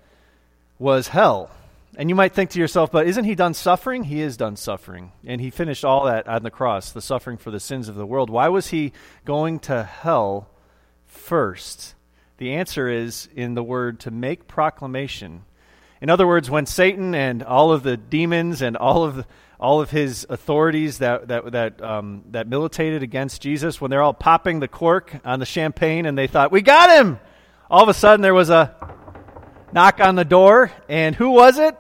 was 0.81 1.07
hell. 1.07 1.53
And 1.99 2.09
you 2.09 2.15
might 2.15 2.33
think 2.33 2.51
to 2.51 2.61
yourself, 2.61 2.93
but 2.93 3.09
isn't 3.09 3.25
he 3.25 3.35
done 3.35 3.55
suffering? 3.55 4.05
He 4.05 4.21
is 4.21 4.37
done 4.37 4.55
suffering. 4.55 5.11
And 5.27 5.41
he 5.41 5.51
finished 5.51 5.85
all 5.85 6.05
that 6.05 6.29
on 6.29 6.45
the 6.45 6.51
cross, 6.51 6.93
the 6.93 7.03
suffering 7.03 7.39
for 7.39 7.51
the 7.51 7.59
sins 7.59 7.89
of 7.89 7.97
the 7.97 8.07
world. 8.07 8.31
Why 8.31 8.47
was 8.47 8.69
he 8.69 8.93
going 9.25 9.59
to 9.61 9.83
hell 9.83 10.49
first? 11.07 11.97
The 12.37 12.55
answer 12.55 12.89
is 12.89 13.29
in 13.35 13.55
the 13.55 13.65
word 13.65 13.99
to 14.01 14.13
make 14.13 14.47
proclamation. 14.47 15.43
In 16.01 16.09
other 16.09 16.25
words, 16.25 16.49
when 16.49 16.67
Satan 16.67 17.17
and 17.17 17.43
all 17.43 17.73
of 17.73 17.83
the 17.83 17.97
demons 17.97 18.63
and 18.63 18.77
all 18.77 19.03
of 19.03 19.17
the, 19.17 19.27
all 19.59 19.81
of 19.81 19.91
his 19.91 20.25
authorities 20.31 20.99
that 20.99 21.27
that 21.27 21.51
that 21.51 21.83
um, 21.83 22.23
that 22.31 22.47
militated 22.47 23.03
against 23.03 23.43
Jesus, 23.43 23.81
when 23.81 23.91
they're 23.91 24.03
all 24.03 24.15
popping 24.15 24.61
the 24.61 24.69
cork 24.69 25.17
on 25.25 25.41
the 25.41 25.47
champagne 25.47 26.07
and 26.07 26.17
they 26.17 26.29
thought 26.29 26.53
we 26.53 26.63
got 26.63 26.97
him, 26.97 27.19
all 27.69 27.83
of 27.83 27.89
a 27.89 27.95
sudden 27.95 28.21
there 28.21 28.35
was 28.35 28.51
a 28.51 28.73
knock 29.73 29.99
on 29.99 30.15
the 30.15 30.25
door, 30.25 30.71
and 30.89 31.17
who 31.17 31.31
was 31.31 31.59
it? 31.59 31.77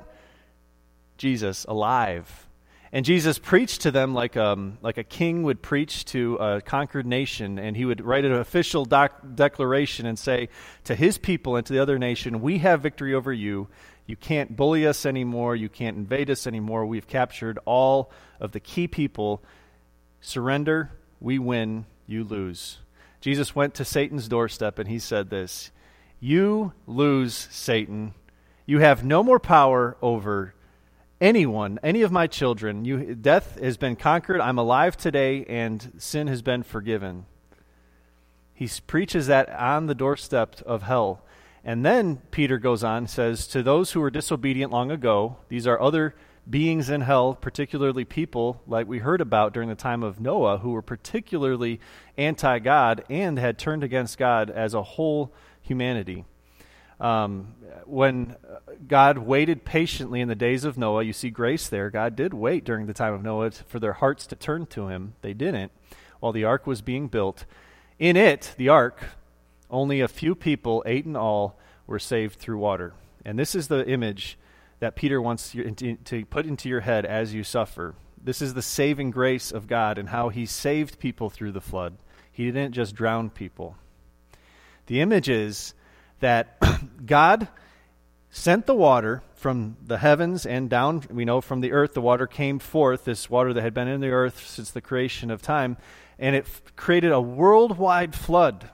Jesus, 1.19 1.65
alive. 1.69 2.49
And 2.91 3.05
Jesus 3.05 3.39
preached 3.39 3.83
to 3.83 3.91
them 3.91 4.15
like, 4.15 4.37
um, 4.37 4.79
like 4.81 4.97
a 4.97 5.05
king 5.05 5.43
would 5.43 5.61
preach 5.61 6.07
to 6.07 6.37
a 6.37 6.61
conquered 6.63 7.07
nation, 7.07 7.59
and 7.59 7.77
he 7.77 7.85
would 7.85 8.01
write 8.01 8.25
an 8.25 8.33
official 8.33 8.87
doc- 8.87 9.21
declaration 9.35 10.07
and 10.07 10.19
say 10.19 10.49
to 10.85 10.95
his 10.95 11.19
people 11.19 11.57
and 11.57 11.67
to 11.67 11.73
the 11.73 11.81
other 11.81 11.99
nation, 11.99 12.41
We 12.41 12.59
have 12.59 12.81
victory 12.81 13.13
over 13.13 13.33
you. 13.33 13.69
You 14.07 14.17
can't 14.17 14.57
bully 14.57 14.87
us 14.87 15.05
anymore. 15.05 15.55
You 15.55 15.69
can't 15.69 15.99
invade 15.99 16.31
us 16.31 16.47
anymore. 16.47 16.87
We've 16.87 17.07
captured 17.07 17.59
all 17.67 18.11
of 18.41 18.53
the 18.53 18.61
key 18.61 18.89
people. 18.89 19.43
Surrender, 20.23 20.91
we 21.21 21.39
win, 21.39 21.85
you 22.07 22.25
lose. 22.25 22.79
Jesus 23.21 23.55
went 23.55 23.75
to 23.75 23.85
Satan's 23.85 24.29
doorstep 24.29 24.79
and 24.79 24.89
he 24.89 24.99
said 24.99 25.29
this 25.29 25.71
You 26.21 26.73
lose, 26.87 27.35
Satan. 27.51 28.15
You 28.65 28.79
have 28.79 29.05
no 29.05 29.23
more 29.23 29.39
power 29.39 29.97
over 30.01 30.55
anyone, 31.21 31.79
any 31.83 32.03
of 32.03 32.13
my 32.13 32.27
children. 32.27 32.85
You, 32.85 33.15
death 33.15 33.59
has 33.61 33.77
been 33.77 33.97
conquered. 33.97 34.41
I'm 34.41 34.59
alive 34.59 34.97
today, 34.97 35.45
and 35.45 35.93
sin 35.99 36.27
has 36.27 36.43
been 36.43 36.63
forgiven. 36.63 37.27
He 38.55 38.69
preaches 38.87 39.27
that 39.29 39.49
on 39.51 39.87
the 39.87 39.95
doorstep 39.95 40.61
of 40.63 40.83
hell. 40.83 41.23
And 41.65 41.85
then 41.85 42.17
Peter 42.31 42.59
goes 42.59 42.83
on 42.83 43.07
says, 43.07 43.47
To 43.49 43.63
those 43.63 43.93
who 43.93 44.01
were 44.01 44.11
disobedient 44.11 44.73
long 44.73 44.91
ago, 44.91 45.37
these 45.49 45.67
are 45.67 45.81
other 45.81 46.15
beings 46.49 46.89
in 46.89 47.03
hell, 47.03 47.35
particularly 47.35 48.05
people 48.05 48.63
like 48.67 48.89
we 48.89 48.99
heard 48.99 49.21
about 49.21 49.53
during 49.53 49.69
the 49.69 49.75
time 49.75 50.03
of 50.03 50.21
Noah, 50.21 50.59
who 50.59 50.71
were 50.71 50.83
particularly 50.83 51.79
anti 52.17 52.59
God 52.59 53.05
and 53.11 53.39
had 53.39 53.59
turned 53.59 53.85
against 53.85 54.19
God 54.19 54.51
as 54.51 54.75
a 54.75 54.83
whole 54.83 55.33
humanity. 55.61 56.25
Um, 57.01 57.55
when 57.85 58.37
God 58.87 59.19
waited 59.19 59.65
patiently 59.65 60.21
in 60.21 60.29
the 60.29 60.35
days 60.35 60.65
of 60.65 60.77
Noah, 60.77 61.05
you 61.05 61.13
see 61.13 61.31
grace 61.31 61.69
there. 61.69 61.91
God 61.91 62.17
did 62.17 62.35
wait 62.35 62.65
during 62.65 62.87
the 62.87 62.95
time 62.95 63.15
of 63.15 63.23
Noah 63.23 63.53
for 63.53 63.79
their 63.79 63.95
hearts 63.95 64.27
to 64.27 64.37
turn 64.37 64.67
to 64.67 64.89
Him. 64.89 65.15
They 65.23 65.33
didn't. 65.33 65.73
While 66.21 66.33
the 66.33 66.45
ark 66.45 66.67
was 66.67 66.83
being 66.83 67.09
built, 67.09 67.45
in 67.99 68.17
it, 68.17 68.55
the 68.59 68.69
ark, 68.69 69.01
only 69.71 70.01
a 70.01 70.09
few 70.09 70.35
people, 70.35 70.83
eight 70.87 71.05
in 71.05 71.17
all, 71.17 71.59
were 71.87 71.99
saved 71.99 72.39
through 72.39 72.59
water. 72.59 72.95
And 73.25 73.39
this 73.39 73.55
is 73.55 73.69
the 73.69 73.89
image 73.89 74.39
that 74.81 74.97
Peter 74.97 75.21
wants 75.21 75.55
you 75.55 75.71
to 76.05 76.25
put 76.27 76.47
into 76.47 76.69
your 76.69 76.81
head 76.81 77.05
as 77.05 77.35
you 77.35 77.45
suffer. 77.45 77.95
This 78.23 78.43
is 78.43 78.55
the 78.55 78.63
saving 78.63 79.11
grace 79.11 79.53
of 79.53 79.67
God 79.67 79.99
and 79.99 80.09
how 80.09 80.29
He 80.29 80.47
saved 80.47 80.99
people 80.99 81.31
through 81.31 81.53
the 81.53 81.61
flood. 81.61 81.97
He 82.31 82.47
didn't 82.47 82.73
just 82.73 82.95
drown 82.95 83.31
people. 83.31 83.77
The 84.87 85.01
image 85.01 85.29
is 85.29 85.75
that 86.21 86.61
God 87.07 87.49
sent 88.31 88.67
the 88.67 88.75
water 88.75 89.23
from 89.35 89.77
the 89.87 89.99
heavens 89.99 90.45
and 90.45 90.69
down, 90.69 91.03
we 91.11 91.25
know 91.25 91.41
from 91.41 91.61
the 91.61 91.73
earth, 91.73 91.95
the 91.95 92.01
water 92.01 92.27
came 92.27 92.59
forth, 92.59 93.05
this 93.05 93.31
water 93.31 93.53
that 93.53 93.63
had 93.63 93.75
been 93.75 93.89
in 93.89 94.01
the 94.01 94.11
earth 94.11 94.47
since 94.47 94.71
the 94.71 94.81
creation 94.81 95.31
of 95.31 95.41
time, 95.41 95.77
and 96.19 96.35
it 96.35 96.45
f- 96.45 96.63
created 96.75 97.13
a 97.13 97.21
worldwide 97.21 98.15
flood. 98.15 98.69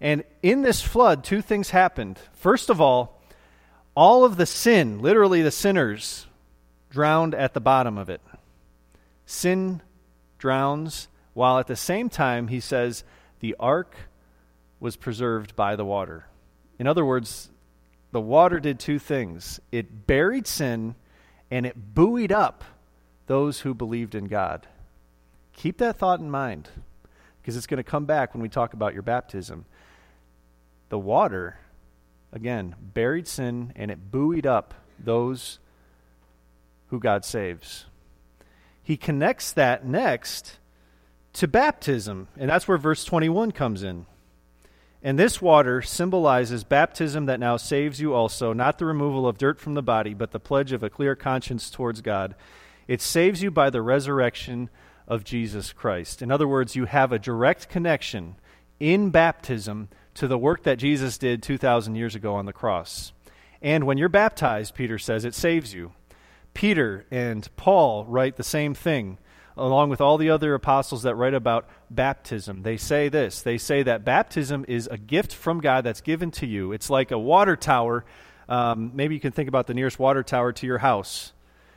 And 0.00 0.24
in 0.42 0.62
this 0.62 0.82
flood, 0.82 1.24
two 1.24 1.40
things 1.42 1.70
happened. 1.70 2.18
First 2.32 2.70
of 2.70 2.80
all, 2.80 3.22
all 3.94 4.24
of 4.24 4.36
the 4.36 4.46
sin, 4.46 5.00
literally 5.00 5.42
the 5.42 5.50
sinners, 5.50 6.26
drowned 6.90 7.34
at 7.34 7.54
the 7.54 7.60
bottom 7.60 7.98
of 7.98 8.08
it. 8.08 8.20
Sin 9.26 9.82
drowns, 10.38 11.08
while 11.34 11.58
at 11.58 11.66
the 11.66 11.76
same 11.76 12.08
time, 12.08 12.48
he 12.48 12.60
says, 12.60 13.04
the 13.40 13.54
ark 13.60 13.94
was 14.80 14.96
preserved 14.96 15.54
by 15.54 15.76
the 15.76 15.84
water. 15.84 16.26
In 16.78 16.86
other 16.86 17.04
words, 17.04 17.50
the 18.12 18.20
water 18.20 18.60
did 18.60 18.78
two 18.78 18.98
things 18.98 19.60
it 19.72 20.06
buried 20.06 20.46
sin 20.46 20.94
and 21.50 21.66
it 21.66 21.94
buoyed 21.94 22.32
up 22.32 22.64
those 23.26 23.60
who 23.60 23.74
believed 23.74 24.14
in 24.14 24.26
God. 24.26 24.66
Keep 25.52 25.78
that 25.78 25.96
thought 25.96 26.20
in 26.20 26.30
mind 26.30 26.68
because 27.40 27.56
it's 27.56 27.66
going 27.66 27.78
to 27.78 27.82
come 27.82 28.04
back 28.04 28.34
when 28.34 28.42
we 28.42 28.48
talk 28.48 28.74
about 28.74 28.94
your 28.94 29.02
baptism. 29.02 29.64
The 30.88 30.98
water, 30.98 31.58
again, 32.32 32.74
buried 32.80 33.26
sin 33.26 33.72
and 33.76 33.90
it 33.90 34.10
buoyed 34.10 34.46
up 34.46 34.74
those 34.98 35.58
who 36.88 36.98
God 36.98 37.24
saves. 37.24 37.86
He 38.82 38.96
connects 38.96 39.52
that 39.52 39.84
next 39.84 40.58
to 41.34 41.46
baptism, 41.46 42.28
and 42.38 42.48
that's 42.48 42.66
where 42.66 42.78
verse 42.78 43.04
21 43.04 43.52
comes 43.52 43.82
in. 43.82 44.06
And 45.02 45.18
this 45.18 45.40
water 45.40 45.80
symbolizes 45.80 46.64
baptism 46.64 47.26
that 47.26 47.38
now 47.38 47.56
saves 47.56 48.00
you 48.00 48.14
also, 48.14 48.52
not 48.52 48.78
the 48.78 48.84
removal 48.84 49.28
of 49.28 49.38
dirt 49.38 49.60
from 49.60 49.74
the 49.74 49.82
body, 49.82 50.12
but 50.12 50.32
the 50.32 50.40
pledge 50.40 50.72
of 50.72 50.82
a 50.82 50.90
clear 50.90 51.14
conscience 51.14 51.70
towards 51.70 52.00
God. 52.00 52.34
It 52.88 53.00
saves 53.00 53.42
you 53.42 53.50
by 53.50 53.70
the 53.70 53.82
resurrection 53.82 54.70
of 55.06 55.24
Jesus 55.24 55.72
Christ. 55.72 56.20
In 56.20 56.32
other 56.32 56.48
words, 56.48 56.74
you 56.74 56.86
have 56.86 57.12
a 57.12 57.18
direct 57.18 57.68
connection 57.68 58.36
in 58.80 59.10
baptism 59.10 59.88
to 60.14 60.26
the 60.26 60.38
work 60.38 60.64
that 60.64 60.78
Jesus 60.78 61.16
did 61.16 61.42
2,000 61.42 61.94
years 61.94 62.14
ago 62.14 62.34
on 62.34 62.46
the 62.46 62.52
cross. 62.52 63.12
And 63.62 63.84
when 63.84 63.98
you're 63.98 64.08
baptized, 64.08 64.74
Peter 64.74 64.98
says, 64.98 65.24
it 65.24 65.34
saves 65.34 65.74
you. 65.74 65.92
Peter 66.54 67.06
and 67.10 67.48
Paul 67.56 68.04
write 68.04 68.36
the 68.36 68.42
same 68.42 68.74
thing 68.74 69.18
along 69.58 69.90
with 69.90 70.00
all 70.00 70.16
the 70.16 70.30
other 70.30 70.54
apostles 70.54 71.02
that 71.02 71.16
write 71.16 71.34
about 71.34 71.68
baptism, 71.90 72.62
they 72.62 72.76
say 72.76 73.08
this. 73.08 73.42
They 73.42 73.58
say 73.58 73.82
that 73.82 74.04
baptism 74.04 74.64
is 74.68 74.88
a 74.90 74.96
gift 74.96 75.34
from 75.34 75.60
God 75.60 75.84
that's 75.84 76.00
given 76.00 76.30
to 76.32 76.46
you. 76.46 76.72
It's 76.72 76.88
like 76.88 77.10
a 77.10 77.18
water 77.18 77.56
tower. 77.56 78.04
Um, 78.48 78.92
maybe 78.94 79.14
you 79.14 79.20
can 79.20 79.32
think 79.32 79.48
about 79.48 79.66
the 79.66 79.74
nearest 79.74 79.98
water 79.98 80.22
tower 80.22 80.52
to 80.52 80.66
your 80.66 80.78
house. 80.78 81.32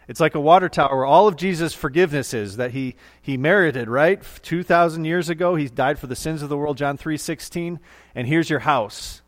It's 0.08 0.20
like 0.20 0.36
a 0.36 0.40
water 0.40 0.70
tower 0.70 0.96
where 0.96 1.06
all 1.06 1.28
of 1.28 1.36
Jesus' 1.36 1.74
forgiveness 1.74 2.34
is 2.34 2.58
that 2.58 2.72
he, 2.72 2.96
he 3.22 3.38
merited, 3.38 3.88
right? 3.88 4.22
2,000 4.42 5.06
years 5.06 5.30
ago, 5.30 5.56
he 5.56 5.68
died 5.68 6.00
for 6.00 6.08
the 6.08 6.16
sins 6.16 6.42
of 6.42 6.50
the 6.50 6.58
world, 6.58 6.78
John 6.78 6.98
3.16. 6.98 7.80
And 8.16 8.28
here's 8.28 8.50
your 8.50 8.60
house. 8.60 9.22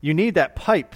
You 0.00 0.14
need 0.14 0.34
that 0.34 0.56
pipe 0.56 0.94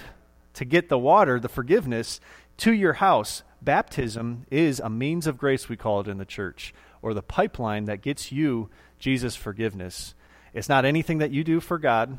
to 0.53 0.65
get 0.65 0.89
the 0.89 0.97
water, 0.97 1.39
the 1.39 1.49
forgiveness, 1.49 2.19
to 2.57 2.73
your 2.73 2.93
house. 2.93 3.43
Baptism 3.61 4.45
is 4.51 4.79
a 4.79 4.89
means 4.89 5.27
of 5.27 5.37
grace, 5.37 5.69
we 5.69 5.77
call 5.77 6.01
it 6.01 6.07
in 6.07 6.17
the 6.17 6.25
church 6.25 6.73
or 7.01 7.13
the 7.13 7.21
pipeline 7.21 7.85
that 7.85 8.01
gets 8.01 8.31
you 8.31 8.69
Jesus' 8.99 9.35
forgiveness. 9.35 10.13
It's 10.53 10.69
not 10.69 10.85
anything 10.85 11.19
that 11.19 11.31
you 11.31 11.43
do 11.43 11.59
for 11.59 11.77
God, 11.77 12.17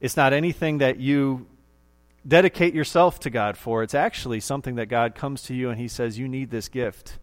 it's 0.00 0.16
not 0.16 0.32
anything 0.32 0.78
that 0.78 0.98
you 0.98 1.46
dedicate 2.26 2.74
yourself 2.74 3.18
to 3.20 3.30
God 3.30 3.56
for. 3.56 3.82
It's 3.82 3.94
actually 3.94 4.40
something 4.40 4.76
that 4.76 4.86
God 4.86 5.14
comes 5.14 5.42
to 5.44 5.54
you 5.54 5.70
and 5.70 5.80
He 5.80 5.88
says, 5.88 6.18
You 6.18 6.28
need 6.28 6.50
this 6.50 6.68
gift. 6.68 7.18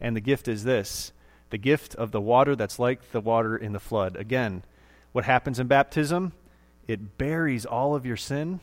And 0.00 0.16
the 0.16 0.20
gift 0.20 0.48
is 0.48 0.64
this 0.64 1.12
the 1.50 1.58
gift 1.58 1.94
of 1.96 2.12
the 2.12 2.20
water 2.20 2.56
that's 2.56 2.78
like 2.78 3.12
the 3.12 3.20
water 3.20 3.56
in 3.56 3.72
the 3.72 3.80
flood. 3.80 4.16
Again, 4.16 4.62
what 5.12 5.24
happens 5.24 5.58
in 5.58 5.66
baptism? 5.66 6.32
It 6.86 7.18
buries 7.18 7.66
all 7.66 7.94
of 7.94 8.06
your 8.06 8.16
sin 8.16 8.60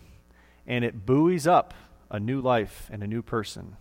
and 0.66 0.84
it 0.84 1.06
buoys 1.06 1.48
up 1.48 1.74
a 2.10 2.20
new 2.20 2.42
life 2.42 2.90
and 2.92 3.04
a 3.04 3.08
new 3.08 3.22
person. 3.22 3.76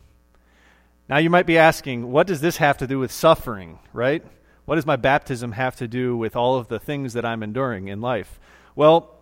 Now, 1.08 1.18
you 1.18 1.30
might 1.30 1.46
be 1.46 1.58
asking, 1.58 2.10
what 2.10 2.26
does 2.26 2.40
this 2.40 2.56
have 2.56 2.78
to 2.78 2.86
do 2.86 2.98
with 2.98 3.12
suffering, 3.12 3.78
right? 3.92 4.24
What 4.64 4.74
does 4.74 4.86
my 4.86 4.96
baptism 4.96 5.52
have 5.52 5.76
to 5.76 5.86
do 5.86 6.16
with 6.16 6.34
all 6.34 6.56
of 6.56 6.66
the 6.66 6.80
things 6.80 7.12
that 7.12 7.24
I'm 7.24 7.44
enduring 7.44 7.86
in 7.88 8.00
life? 8.00 8.40
Well, 8.74 9.14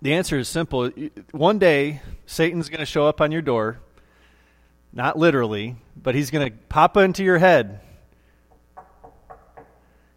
the 0.00 0.14
answer 0.14 0.38
is 0.38 0.48
simple. 0.48 0.90
One 1.32 1.58
day, 1.58 2.00
Satan's 2.26 2.68
going 2.68 2.80
to 2.80 2.86
show 2.86 3.06
up 3.06 3.20
on 3.20 3.32
your 3.32 3.42
door, 3.42 3.80
not 4.92 5.18
literally, 5.18 5.76
but 5.96 6.14
he's 6.14 6.30
going 6.30 6.48
to 6.50 6.56
pop 6.68 6.96
into 6.96 7.24
your 7.24 7.38
head. 7.38 7.80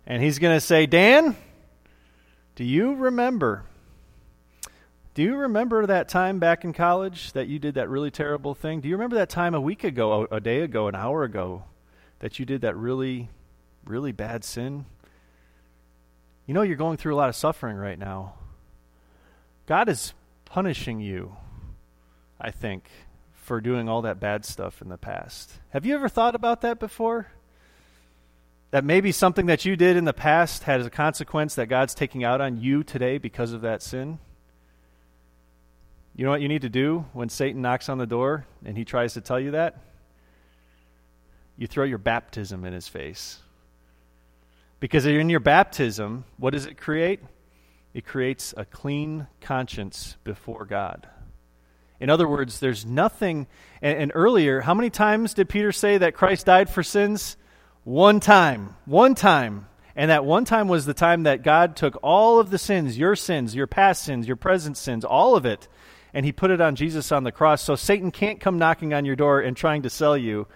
And 0.05 0.21
he's 0.21 0.39
going 0.39 0.55
to 0.55 0.61
say, 0.61 0.85
Dan, 0.85 1.35
do 2.55 2.63
you 2.63 2.93
remember 2.93 3.65
do 5.17 5.23
you 5.23 5.35
remember 5.35 5.83
that 5.83 6.09
time 6.09 6.37
back 6.37 6.63
in 6.63 6.73
college 6.73 7.31
that 7.31 7.47
you 7.47 7.57
did 7.57 7.73
that 7.73 7.89
really 7.89 8.11
terrible 8.11 8.53
thing? 8.53 8.81
Do 8.81 8.87
you 8.87 8.93
remember 8.93 9.15
that 9.15 9.29
time 9.29 9.55
a 9.55 9.59
week 9.59 9.83
ago, 9.83 10.27
a 10.29 10.39
day 10.39 10.61
ago, 10.61 10.87
an 10.87 10.93
hour 10.93 11.23
ago 11.23 11.63
that 12.19 12.37
you 12.37 12.45
did 12.45 12.61
that 12.61 12.77
really, 12.77 13.27
really 13.83 14.11
bad 14.11 14.43
sin? 14.43 14.85
You 16.45 16.53
know, 16.53 16.61
you're 16.61 16.75
going 16.75 16.97
through 16.97 17.15
a 17.15 17.17
lot 17.17 17.29
of 17.29 17.35
suffering 17.35 17.77
right 17.77 17.97
now. 17.97 18.35
God 19.65 19.89
is 19.89 20.13
punishing 20.45 20.99
you, 20.99 21.35
I 22.39 22.51
think, 22.51 22.87
for 23.33 23.59
doing 23.59 23.89
all 23.89 24.03
that 24.03 24.19
bad 24.19 24.45
stuff 24.45 24.83
in 24.83 24.89
the 24.89 24.99
past. 24.99 25.51
Have 25.71 25.83
you 25.83 25.95
ever 25.95 26.09
thought 26.09 26.35
about 26.35 26.61
that 26.61 26.79
before? 26.79 27.25
That 28.69 28.83
maybe 28.83 29.11
something 29.11 29.47
that 29.47 29.65
you 29.65 29.75
did 29.77 29.97
in 29.97 30.05
the 30.05 30.13
past 30.13 30.65
has 30.65 30.85
a 30.85 30.91
consequence 30.91 31.55
that 31.55 31.65
God's 31.65 31.95
taking 31.95 32.23
out 32.23 32.39
on 32.39 32.61
you 32.61 32.83
today 32.83 33.17
because 33.17 33.51
of 33.51 33.61
that 33.61 33.81
sin? 33.81 34.19
You 36.17 36.25
know 36.25 36.31
what 36.31 36.41
you 36.41 36.47
need 36.47 36.63
to 36.63 36.69
do 36.69 37.05
when 37.13 37.29
Satan 37.29 37.61
knocks 37.61 37.89
on 37.89 37.99
the 37.99 38.07
door 38.07 38.47
and 38.65 38.75
he 38.75 38.83
tries 38.83 39.13
to 39.13 39.21
tell 39.21 39.39
you 39.39 39.51
that? 39.51 39.79
You 41.57 41.67
throw 41.67 41.85
your 41.85 41.99
baptism 41.99 42.65
in 42.65 42.73
his 42.73 42.87
face. 42.87 43.37
Because 44.79 45.05
in 45.05 45.29
your 45.29 45.39
baptism, 45.39 46.25
what 46.37 46.53
does 46.53 46.65
it 46.65 46.77
create? 46.77 47.19
It 47.93 48.03
creates 48.05 48.53
a 48.57 48.65
clean 48.65 49.27
conscience 49.41 50.17
before 50.23 50.65
God. 50.65 51.07
In 51.99 52.09
other 52.09 52.27
words, 52.27 52.59
there's 52.59 52.85
nothing. 52.85 53.45
And, 53.81 53.97
and, 53.99 54.11
earlier, 54.13 54.61
how 54.61 54.73
many 54.73 54.89
times 54.89 55.35
did 55.35 55.49
Peter 55.49 55.71
say 55.71 55.99
that 55.99 56.15
Christ 56.15 56.47
died 56.47 56.69
for 56.69 56.81
sins? 56.81 57.37
One 57.83 58.19
time. 58.19 58.75
One 58.85 59.13
time. 59.13 59.67
And 59.95 60.11
that 60.11 60.25
one 60.25 60.45
time 60.45 60.67
was 60.67 60.85
the 60.85 60.93
time 60.93 61.23
that 61.23 61.43
God 61.43 61.75
took 61.75 61.97
all 62.03 62.39
of 62.39 62.51
the 62.51 62.59
sins, 62.59 62.97
your 62.97 63.15
sins, 63.15 63.55
your 63.55 63.65
past 63.65 64.03
sins, 64.03 64.27
your 64.27 64.35
present 64.35 64.77
sins, 64.77 65.03
all 65.03 65.35
of 65.35 65.45
it, 65.45 65.67
and 66.17 66.25
he 66.25 66.31
put 66.31 66.49
it 66.49 66.59
on 66.59 66.75
Jesus 66.75 67.11
on 67.11 67.23
the 67.23 67.31
cross. 67.31 67.61
So 67.61 67.75
Satan 67.75 68.09
can't 68.09 68.39
come 68.39 68.57
knocking 68.57 68.91
on 68.91 69.05
your 69.05 69.15
door 69.15 69.39
and 69.39 69.55
trying 69.55 69.83
to 69.83 69.89
sell 69.91 70.17
you 70.17 70.47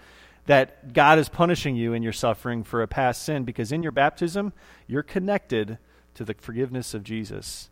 that 0.46 0.92
God 0.92 1.20
is 1.20 1.28
punishing 1.28 1.76
you 1.76 1.92
in 1.92 2.02
your 2.02 2.12
suffering 2.12 2.64
for 2.64 2.82
a 2.82 2.88
past 2.88 3.22
sin 3.22 3.44
because 3.44 3.70
in 3.70 3.80
your 3.80 3.92
baptism, 3.92 4.52
you're 4.88 5.04
connected 5.04 5.78
to 6.14 6.24
the 6.24 6.34
forgiveness 6.34 6.94
of 6.94 7.04
Jesus. 7.04 7.70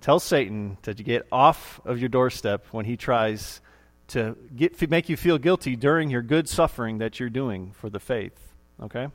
Tell 0.00 0.20
Satan 0.20 0.78
to 0.82 0.94
get 0.94 1.26
off 1.32 1.80
of 1.84 1.98
your 1.98 2.08
doorstep 2.08 2.66
when 2.70 2.84
he 2.84 2.96
tries 2.96 3.60
to 4.06 4.36
get, 4.54 4.88
make 4.88 5.08
you 5.08 5.16
feel 5.16 5.38
guilty 5.38 5.74
during 5.74 6.08
your 6.08 6.22
good 6.22 6.48
suffering 6.48 6.98
that 6.98 7.18
you're 7.18 7.28
doing 7.28 7.72
for 7.72 7.90
the 7.90 7.98
faith. 7.98 8.54
Okay? 8.80 9.08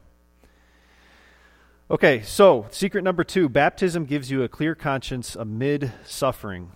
Okay, 1.90 2.22
so 2.24 2.68
secret 2.70 3.06
number 3.06 3.24
two 3.24 3.48
baptism 3.48 4.04
gives 4.04 4.30
you 4.30 4.44
a 4.44 4.50
clear 4.50 4.76
conscience 4.76 5.38
amid 5.38 5.94
suffering. 6.04 6.74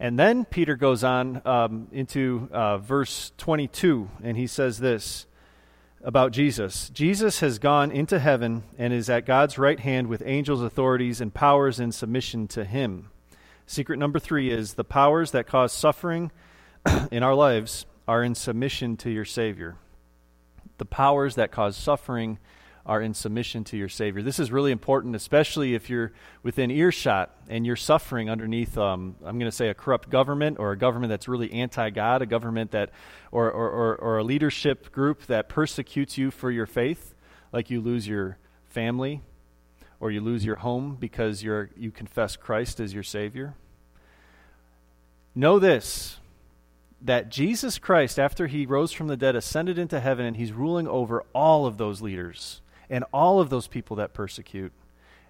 And 0.00 0.18
then 0.18 0.44
Peter 0.44 0.76
goes 0.76 1.04
on 1.04 1.40
um, 1.44 1.88
into 1.92 2.48
uh, 2.52 2.78
verse 2.78 3.32
22, 3.38 4.10
and 4.22 4.36
he 4.36 4.46
says 4.46 4.78
this 4.78 5.26
about 6.02 6.32
Jesus 6.32 6.90
Jesus 6.90 7.40
has 7.40 7.58
gone 7.58 7.90
into 7.90 8.18
heaven 8.18 8.64
and 8.76 8.92
is 8.92 9.08
at 9.08 9.24
God's 9.24 9.58
right 9.58 9.80
hand 9.80 10.08
with 10.08 10.22
angels, 10.26 10.62
authorities, 10.62 11.20
and 11.20 11.32
powers 11.32 11.80
in 11.80 11.92
submission 11.92 12.46
to 12.48 12.64
him. 12.64 13.10
Secret 13.66 13.98
number 13.98 14.18
three 14.18 14.50
is 14.50 14.74
the 14.74 14.84
powers 14.84 15.30
that 15.30 15.46
cause 15.46 15.72
suffering 15.72 16.30
in 17.10 17.22
our 17.22 17.34
lives 17.34 17.86
are 18.06 18.22
in 18.22 18.34
submission 18.34 18.96
to 18.98 19.10
your 19.10 19.24
Savior. 19.24 19.76
The 20.76 20.84
powers 20.84 21.36
that 21.36 21.50
cause 21.50 21.76
suffering 21.76 22.38
are 22.86 23.00
in 23.00 23.14
submission 23.14 23.64
to 23.64 23.76
your 23.76 23.88
Savior. 23.88 24.22
This 24.22 24.38
is 24.38 24.52
really 24.52 24.70
important, 24.70 25.16
especially 25.16 25.74
if 25.74 25.88
you're 25.88 26.12
within 26.42 26.70
earshot 26.70 27.34
and 27.48 27.64
you're 27.64 27.76
suffering 27.76 28.28
underneath, 28.28 28.76
um, 28.76 29.16
I'm 29.24 29.38
going 29.38 29.50
to 29.50 29.56
say, 29.56 29.68
a 29.68 29.74
corrupt 29.74 30.10
government 30.10 30.58
or 30.58 30.72
a 30.72 30.76
government 30.76 31.08
that's 31.08 31.26
really 31.26 31.50
anti 31.52 31.88
God, 31.90 32.20
a 32.20 32.26
government 32.26 32.72
that, 32.72 32.90
or, 33.32 33.50
or, 33.50 33.70
or, 33.70 33.96
or 33.96 34.18
a 34.18 34.24
leadership 34.24 34.92
group 34.92 35.26
that 35.26 35.48
persecutes 35.48 36.18
you 36.18 36.30
for 36.30 36.50
your 36.50 36.66
faith, 36.66 37.14
like 37.52 37.70
you 37.70 37.80
lose 37.80 38.06
your 38.06 38.36
family 38.68 39.22
or 39.98 40.10
you 40.10 40.20
lose 40.20 40.44
your 40.44 40.56
home 40.56 40.96
because 41.00 41.42
you're, 41.42 41.70
you 41.76 41.90
confess 41.90 42.36
Christ 42.36 42.80
as 42.80 42.92
your 42.92 43.02
Savior. 43.02 43.54
Know 45.34 45.58
this 45.58 46.18
that 47.00 47.28
Jesus 47.28 47.78
Christ, 47.78 48.18
after 48.18 48.46
he 48.46 48.64
rose 48.64 48.90
from 48.90 49.08
the 49.08 49.16
dead, 49.16 49.36
ascended 49.36 49.78
into 49.78 50.00
heaven, 50.00 50.24
and 50.24 50.38
he's 50.38 50.52
ruling 50.52 50.88
over 50.88 51.22
all 51.34 51.66
of 51.66 51.76
those 51.76 52.00
leaders 52.00 52.62
and 52.88 53.04
all 53.12 53.40
of 53.40 53.50
those 53.50 53.66
people 53.66 53.96
that 53.96 54.12
persecute. 54.12 54.72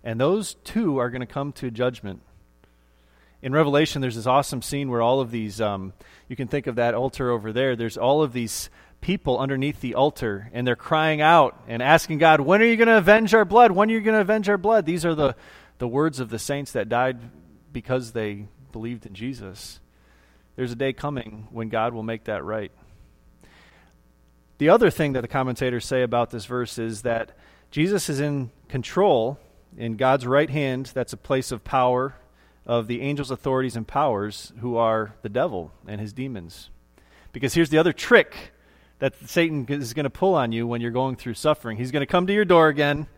And 0.03 0.21
those 0.21 0.55
two 0.65 0.99
are 0.99 1.11
going 1.11 1.21
to 1.21 1.27
come 1.27 1.53
to 1.53 1.71
judgment. 1.71 2.21
In 3.43 3.53
Revelation, 3.53 4.01
there's 4.01 4.17
this 4.17 4.27
awesome 4.27 4.63
scene 4.63 4.91
where 4.91 5.03
all 5.03 5.21
of 5.21 5.31
these, 5.31 5.61
um, 5.61 5.93
you 6.29 6.37
can 6.37 6.49
think 6.49 6.67
of 6.67 6.77
that 6.77 6.95
altar 6.95 7.31
over 7.31 7.53
there, 7.53 7.77
there's 7.77 7.99
all 7.99 8.23
of 8.23 8.33
these 8.33 8.71
people 9.01 9.39
underneath 9.39 9.81
the 9.81 9.95
altar, 9.95 10.51
and 10.55 10.67
they're 10.67 10.77
crying 10.77 11.21
out 11.21 11.63
and 11.69 11.83
asking 11.83 12.19
God, 12.19 12.41
When 12.41 12.63
are 12.63 12.65
you 12.65 12.77
going 12.77 12.89
to 12.89 12.97
avenge 12.97 13.35
our 13.35 13.45
blood? 13.45 13.73
When 13.73 13.91
are 13.91 13.93
you 13.93 14.01
going 14.01 14.15
to 14.15 14.23
avenge 14.23 14.49
our 14.49 14.57
blood? 14.57 14.87
These 14.87 15.05
are 15.05 15.15
the, 15.15 15.37
the 15.79 15.89
words 15.89 16.21
of 16.21 16.31
the 16.31 16.39
saints 16.39 16.73
that 16.73 16.89
died 16.89 17.19
because 17.71 18.13
they 18.13 18.47
believed 18.73 19.05
in 19.05 19.13
Jesus. 19.13 19.81
There's 20.57 20.73
a 20.73 20.77
day 20.77 20.93
coming 20.93 21.49
when 21.51 21.69
God 21.69 21.93
will 21.93 22.03
make 22.03 22.25
that 22.25 22.45
right. 22.45 22.73
The 24.59 24.69
other 24.69 24.91
thing 24.91 25.13
that 25.15 25.21
the 25.21 25.29
commentators 25.29 25.85
say 25.85 26.03
about 26.03 26.31
this 26.31 26.47
verse 26.47 26.79
is 26.79 27.03
that 27.03 27.37
Jesus 27.75 28.09
is 28.09 28.21
in 28.21 28.53
control 28.69 29.37
in 29.77 29.97
God's 29.97 30.29
right 30.29 30.49
hand. 30.49 30.93
That's 30.95 31.13
a 31.13 31.17
place 31.17 31.51
of 31.51 31.65
power 31.65 32.15
of 32.65 32.87
the 32.87 33.01
angels, 33.01 33.33
authorities, 33.33 33.75
and 33.75 33.85
powers 33.85 34.53
who 34.61 34.77
are 34.77 35.17
the 35.23 35.29
devil 35.29 35.73
and 35.85 36.01
his 36.01 36.13
demons. 36.13 36.71
Because 37.33 37.53
here's 37.53 37.71
the 37.71 37.79
other 37.79 37.93
trick 37.93 38.53
that 39.01 39.17
Satan 39.27 39.67
is 39.69 39.93
going 39.93 40.05
to 40.05 40.11
pull 40.11 40.37
on 40.37 40.53
you 40.53 40.69
when 40.69 40.83
you're 40.83 40.93
going 40.93 41.17
through 41.17 41.35
suffering. 41.35 41.77
He's 41.77 41.91
going 41.91 42.03
to 42.03 42.07
come 42.07 42.29
to 42.29 42.33
your 42.33 42.45
door 42.45 42.69
again, 42.69 43.09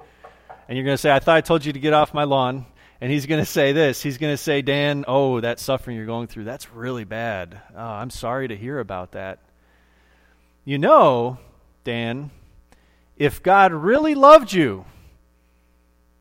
and 0.68 0.78
you're 0.78 0.86
going 0.86 0.96
to 0.96 1.02
say, 1.02 1.12
I 1.12 1.18
thought 1.18 1.36
I 1.36 1.42
told 1.42 1.66
you 1.66 1.74
to 1.74 1.78
get 1.78 1.92
off 1.92 2.14
my 2.14 2.24
lawn. 2.24 2.64
And 2.98 3.12
he's 3.12 3.26
going 3.26 3.42
to 3.42 3.50
say 3.50 3.72
this. 3.72 4.00
He's 4.00 4.16
going 4.16 4.32
to 4.32 4.42
say, 4.42 4.62
Dan, 4.62 5.04
oh, 5.06 5.38
that 5.42 5.60
suffering 5.60 5.98
you're 5.98 6.06
going 6.06 6.28
through, 6.28 6.44
that's 6.44 6.72
really 6.72 7.04
bad. 7.04 7.60
Oh, 7.76 7.78
I'm 7.78 8.08
sorry 8.08 8.48
to 8.48 8.56
hear 8.56 8.78
about 8.78 9.12
that. 9.12 9.38
You 10.64 10.78
know, 10.78 11.36
Dan, 11.84 12.30
if 13.16 13.42
God 13.42 13.72
really 13.72 14.14
loved 14.14 14.52
you, 14.52 14.84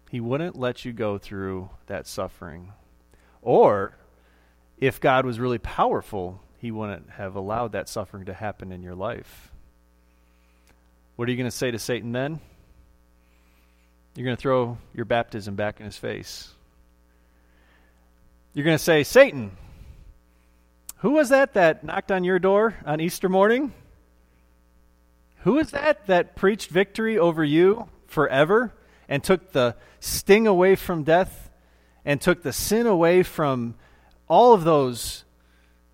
he 0.09 0.19
wouldn't 0.19 0.57
let 0.57 0.85
you 0.85 0.93
go 0.93 1.17
through 1.17 1.69
that 1.87 2.07
suffering. 2.07 2.71
Or 3.41 3.97
if 4.77 4.99
God 4.99 5.25
was 5.25 5.39
really 5.39 5.57
powerful, 5.57 6.41
he 6.57 6.71
wouldn't 6.71 7.09
have 7.11 7.35
allowed 7.35 7.73
that 7.73 7.89
suffering 7.89 8.25
to 8.25 8.33
happen 8.33 8.71
in 8.71 8.81
your 8.81 8.95
life. 8.95 9.51
What 11.15 11.27
are 11.27 11.31
you 11.31 11.37
going 11.37 11.49
to 11.49 11.55
say 11.55 11.71
to 11.71 11.79
Satan 11.79 12.11
then? 12.11 12.39
You're 14.15 14.25
going 14.25 14.37
to 14.37 14.41
throw 14.41 14.77
your 14.93 15.05
baptism 15.05 15.55
back 15.55 15.79
in 15.79 15.85
his 15.85 15.97
face. 15.97 16.53
You're 18.53 18.65
going 18.65 18.77
to 18.77 18.83
say, 18.83 19.03
Satan, 19.03 19.51
who 20.97 21.11
was 21.11 21.29
that 21.29 21.53
that 21.55 21.83
knocked 21.83 22.11
on 22.11 22.23
your 22.23 22.39
door 22.39 22.75
on 22.85 23.01
Easter 23.01 23.27
morning? 23.27 23.73
Who 25.45 25.59
is 25.59 25.69
that 25.71 26.07
that 26.07 26.35
preached 26.35 26.71
victory 26.71 27.19
over 27.19 27.43
you 27.43 27.87
forever 28.07 28.73
and 29.07 29.23
took 29.23 29.51
the 29.51 29.75
sting 29.99 30.47
away 30.47 30.75
from 30.75 31.03
death 31.03 31.51
and 32.03 32.19
took 32.19 32.41
the 32.41 32.51
sin 32.51 32.87
away 32.87 33.21
from 33.21 33.75
all 34.27 34.53
of 34.53 34.63
those 34.63 35.23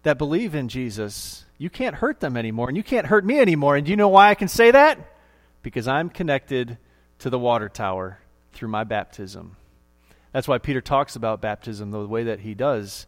that 0.04 0.18
believe 0.18 0.56
in 0.56 0.70
Jesus? 0.70 1.44
You 1.58 1.70
can't 1.70 1.98
hurt 1.98 2.22
them 2.22 2.38
anymore, 2.38 2.70
and 2.70 2.78
you 2.78 2.84
can't 2.84 3.08
hurt 3.08 3.26
me 3.26 3.42
anymore. 3.42 3.76
And 3.76 3.86
do 3.86 3.90
you 3.90 3.98
know 3.98 4.08
why 4.08 4.30
I 4.30 4.36
can 4.36 4.48
say 4.48 4.72
that? 4.72 4.98
Because 5.62 5.86
I'm 5.86 6.10
connected 6.10 6.78
to 7.20 7.30
the 7.30 7.38
water 7.38 7.68
tower 7.68 8.20
through 8.54 8.70
my 8.70 8.86
baptism. 8.86 9.58
That's 10.32 10.48
why 10.48 10.60
Peter 10.60 10.80
talks 10.80 11.18
about 11.18 11.42
baptism 11.42 11.92
the 11.92 12.08
way 12.08 12.24
that 12.24 12.40
he 12.40 12.54
does, 12.54 13.06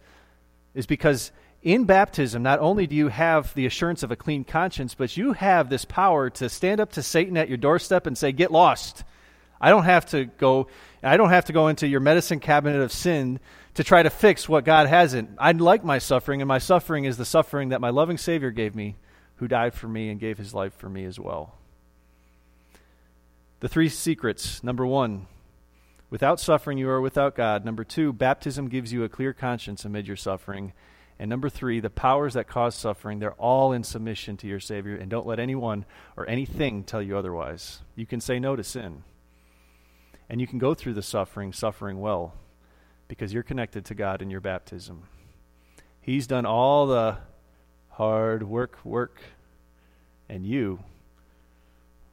is 0.76 0.88
because 0.88 1.32
in 1.64 1.86
baptism, 1.86 2.44
not 2.44 2.60
only 2.60 2.88
do 2.88 2.96
you 2.96 3.08
have 3.08 3.54
the 3.54 3.66
assurance 3.66 4.04
of 4.04 4.12
a 4.12 4.16
clean 4.16 4.44
conscience, 4.44 4.96
but 4.96 5.16
you 5.16 5.34
have 5.34 5.70
this 5.70 5.86
power 5.86 6.30
to 6.32 6.50
stand 6.50 6.82
up 6.82 6.92
to 6.94 7.02
Satan 7.02 7.38
at 7.38 7.48
your 7.48 7.58
doorstep 7.58 8.06
and 8.06 8.18
say, 8.18 8.32
Get 8.32 8.52
lost. 8.52 9.04
I 9.62 9.70
don't 9.70 9.86
have 9.86 10.06
to 10.08 10.26
go 10.26 10.68
I 11.02 11.18
don't 11.18 11.30
have 11.30 11.46
to 11.46 11.54
go 11.54 11.68
into 11.68 11.88
your 11.88 12.00
medicine 12.00 12.40
cabinet 12.40 12.82
of 12.82 12.92
sin 12.92 13.40
to 13.74 13.84
try 13.84 14.04
to 14.04 14.10
fix 14.10 14.48
what 14.48 14.66
God 14.66 14.88
hasn't. 14.88 15.32
I 15.38 15.52
like 15.52 15.84
my 15.84 15.98
suffering, 15.98 16.42
and 16.42 16.48
my 16.48 16.60
suffering 16.60 17.06
is 17.06 17.18
the 17.18 17.26
suffering 17.26 17.70
that 17.70 17.82
my 17.82 17.90
loving 17.90 18.18
Savior 18.18 18.52
gave 18.52 18.74
me, 18.74 18.96
who 19.38 19.48
died 19.48 19.74
for 19.74 19.88
me 19.88 20.10
and 20.10 20.20
gave 20.20 20.38
his 20.38 20.54
life 20.54 20.74
for 20.74 20.90
me 20.90 21.04
as 21.06 21.20
well. 21.20 21.56
The 23.60 23.68
three 23.68 23.90
secrets. 23.90 24.64
Number 24.64 24.86
one, 24.86 25.28
without 26.10 26.40
suffering, 26.40 26.78
you 26.78 26.90
are 26.90 27.02
without 27.02 27.36
God. 27.36 27.66
Number 27.66 27.84
two, 27.84 28.14
baptism 28.14 28.70
gives 28.70 28.94
you 28.94 29.04
a 29.04 29.10
clear 29.10 29.34
conscience 29.34 29.84
amid 29.84 30.08
your 30.08 30.18
suffering. 30.18 30.74
And 31.24 31.30
number 31.30 31.48
three, 31.48 31.80
the 31.80 31.90
powers 31.90 32.34
that 32.34 32.50
cause 32.50 32.76
suffering, 32.76 33.20
they're 33.20 33.32
all 33.36 33.72
in 33.72 33.86
submission 33.86 34.36
to 34.36 34.46
your 34.46 34.60
Savior, 34.60 34.98
and 34.98 35.10
don't 35.10 35.26
let 35.26 35.40
anyone 35.40 35.86
or 36.18 36.28
anything 36.28 36.84
tell 36.84 37.02
you 37.02 37.18
otherwise. 37.18 37.80
You 37.96 38.06
can 38.06 38.20
say 38.20 38.40
no 38.40 38.58
to 38.58 38.64
sin. 38.66 39.04
And 40.30 40.42
you 40.42 40.48
can 40.48 40.60
go 40.60 40.74
through 40.74 40.96
the 40.96 41.02
suffering, 41.02 41.54
suffering 41.54 42.02
well, 42.02 42.34
because 43.08 43.34
you're 43.34 43.42
connected 43.42 43.86
to 43.86 43.96
God 43.96 44.22
in 44.22 44.30
your 44.30 44.42
baptism. 44.42 45.04
He's 46.02 46.28
done 46.28 46.46
all 46.46 46.88
the 46.88 47.20
hard 47.92 48.44
work, 48.44 48.80
work, 48.84 49.22
and 50.28 50.46
you, 50.46 50.84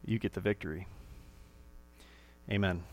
you 0.05 0.21
get 0.21 0.35
the 0.35 0.41
victory. 0.41 0.87
Amen. 2.49 2.85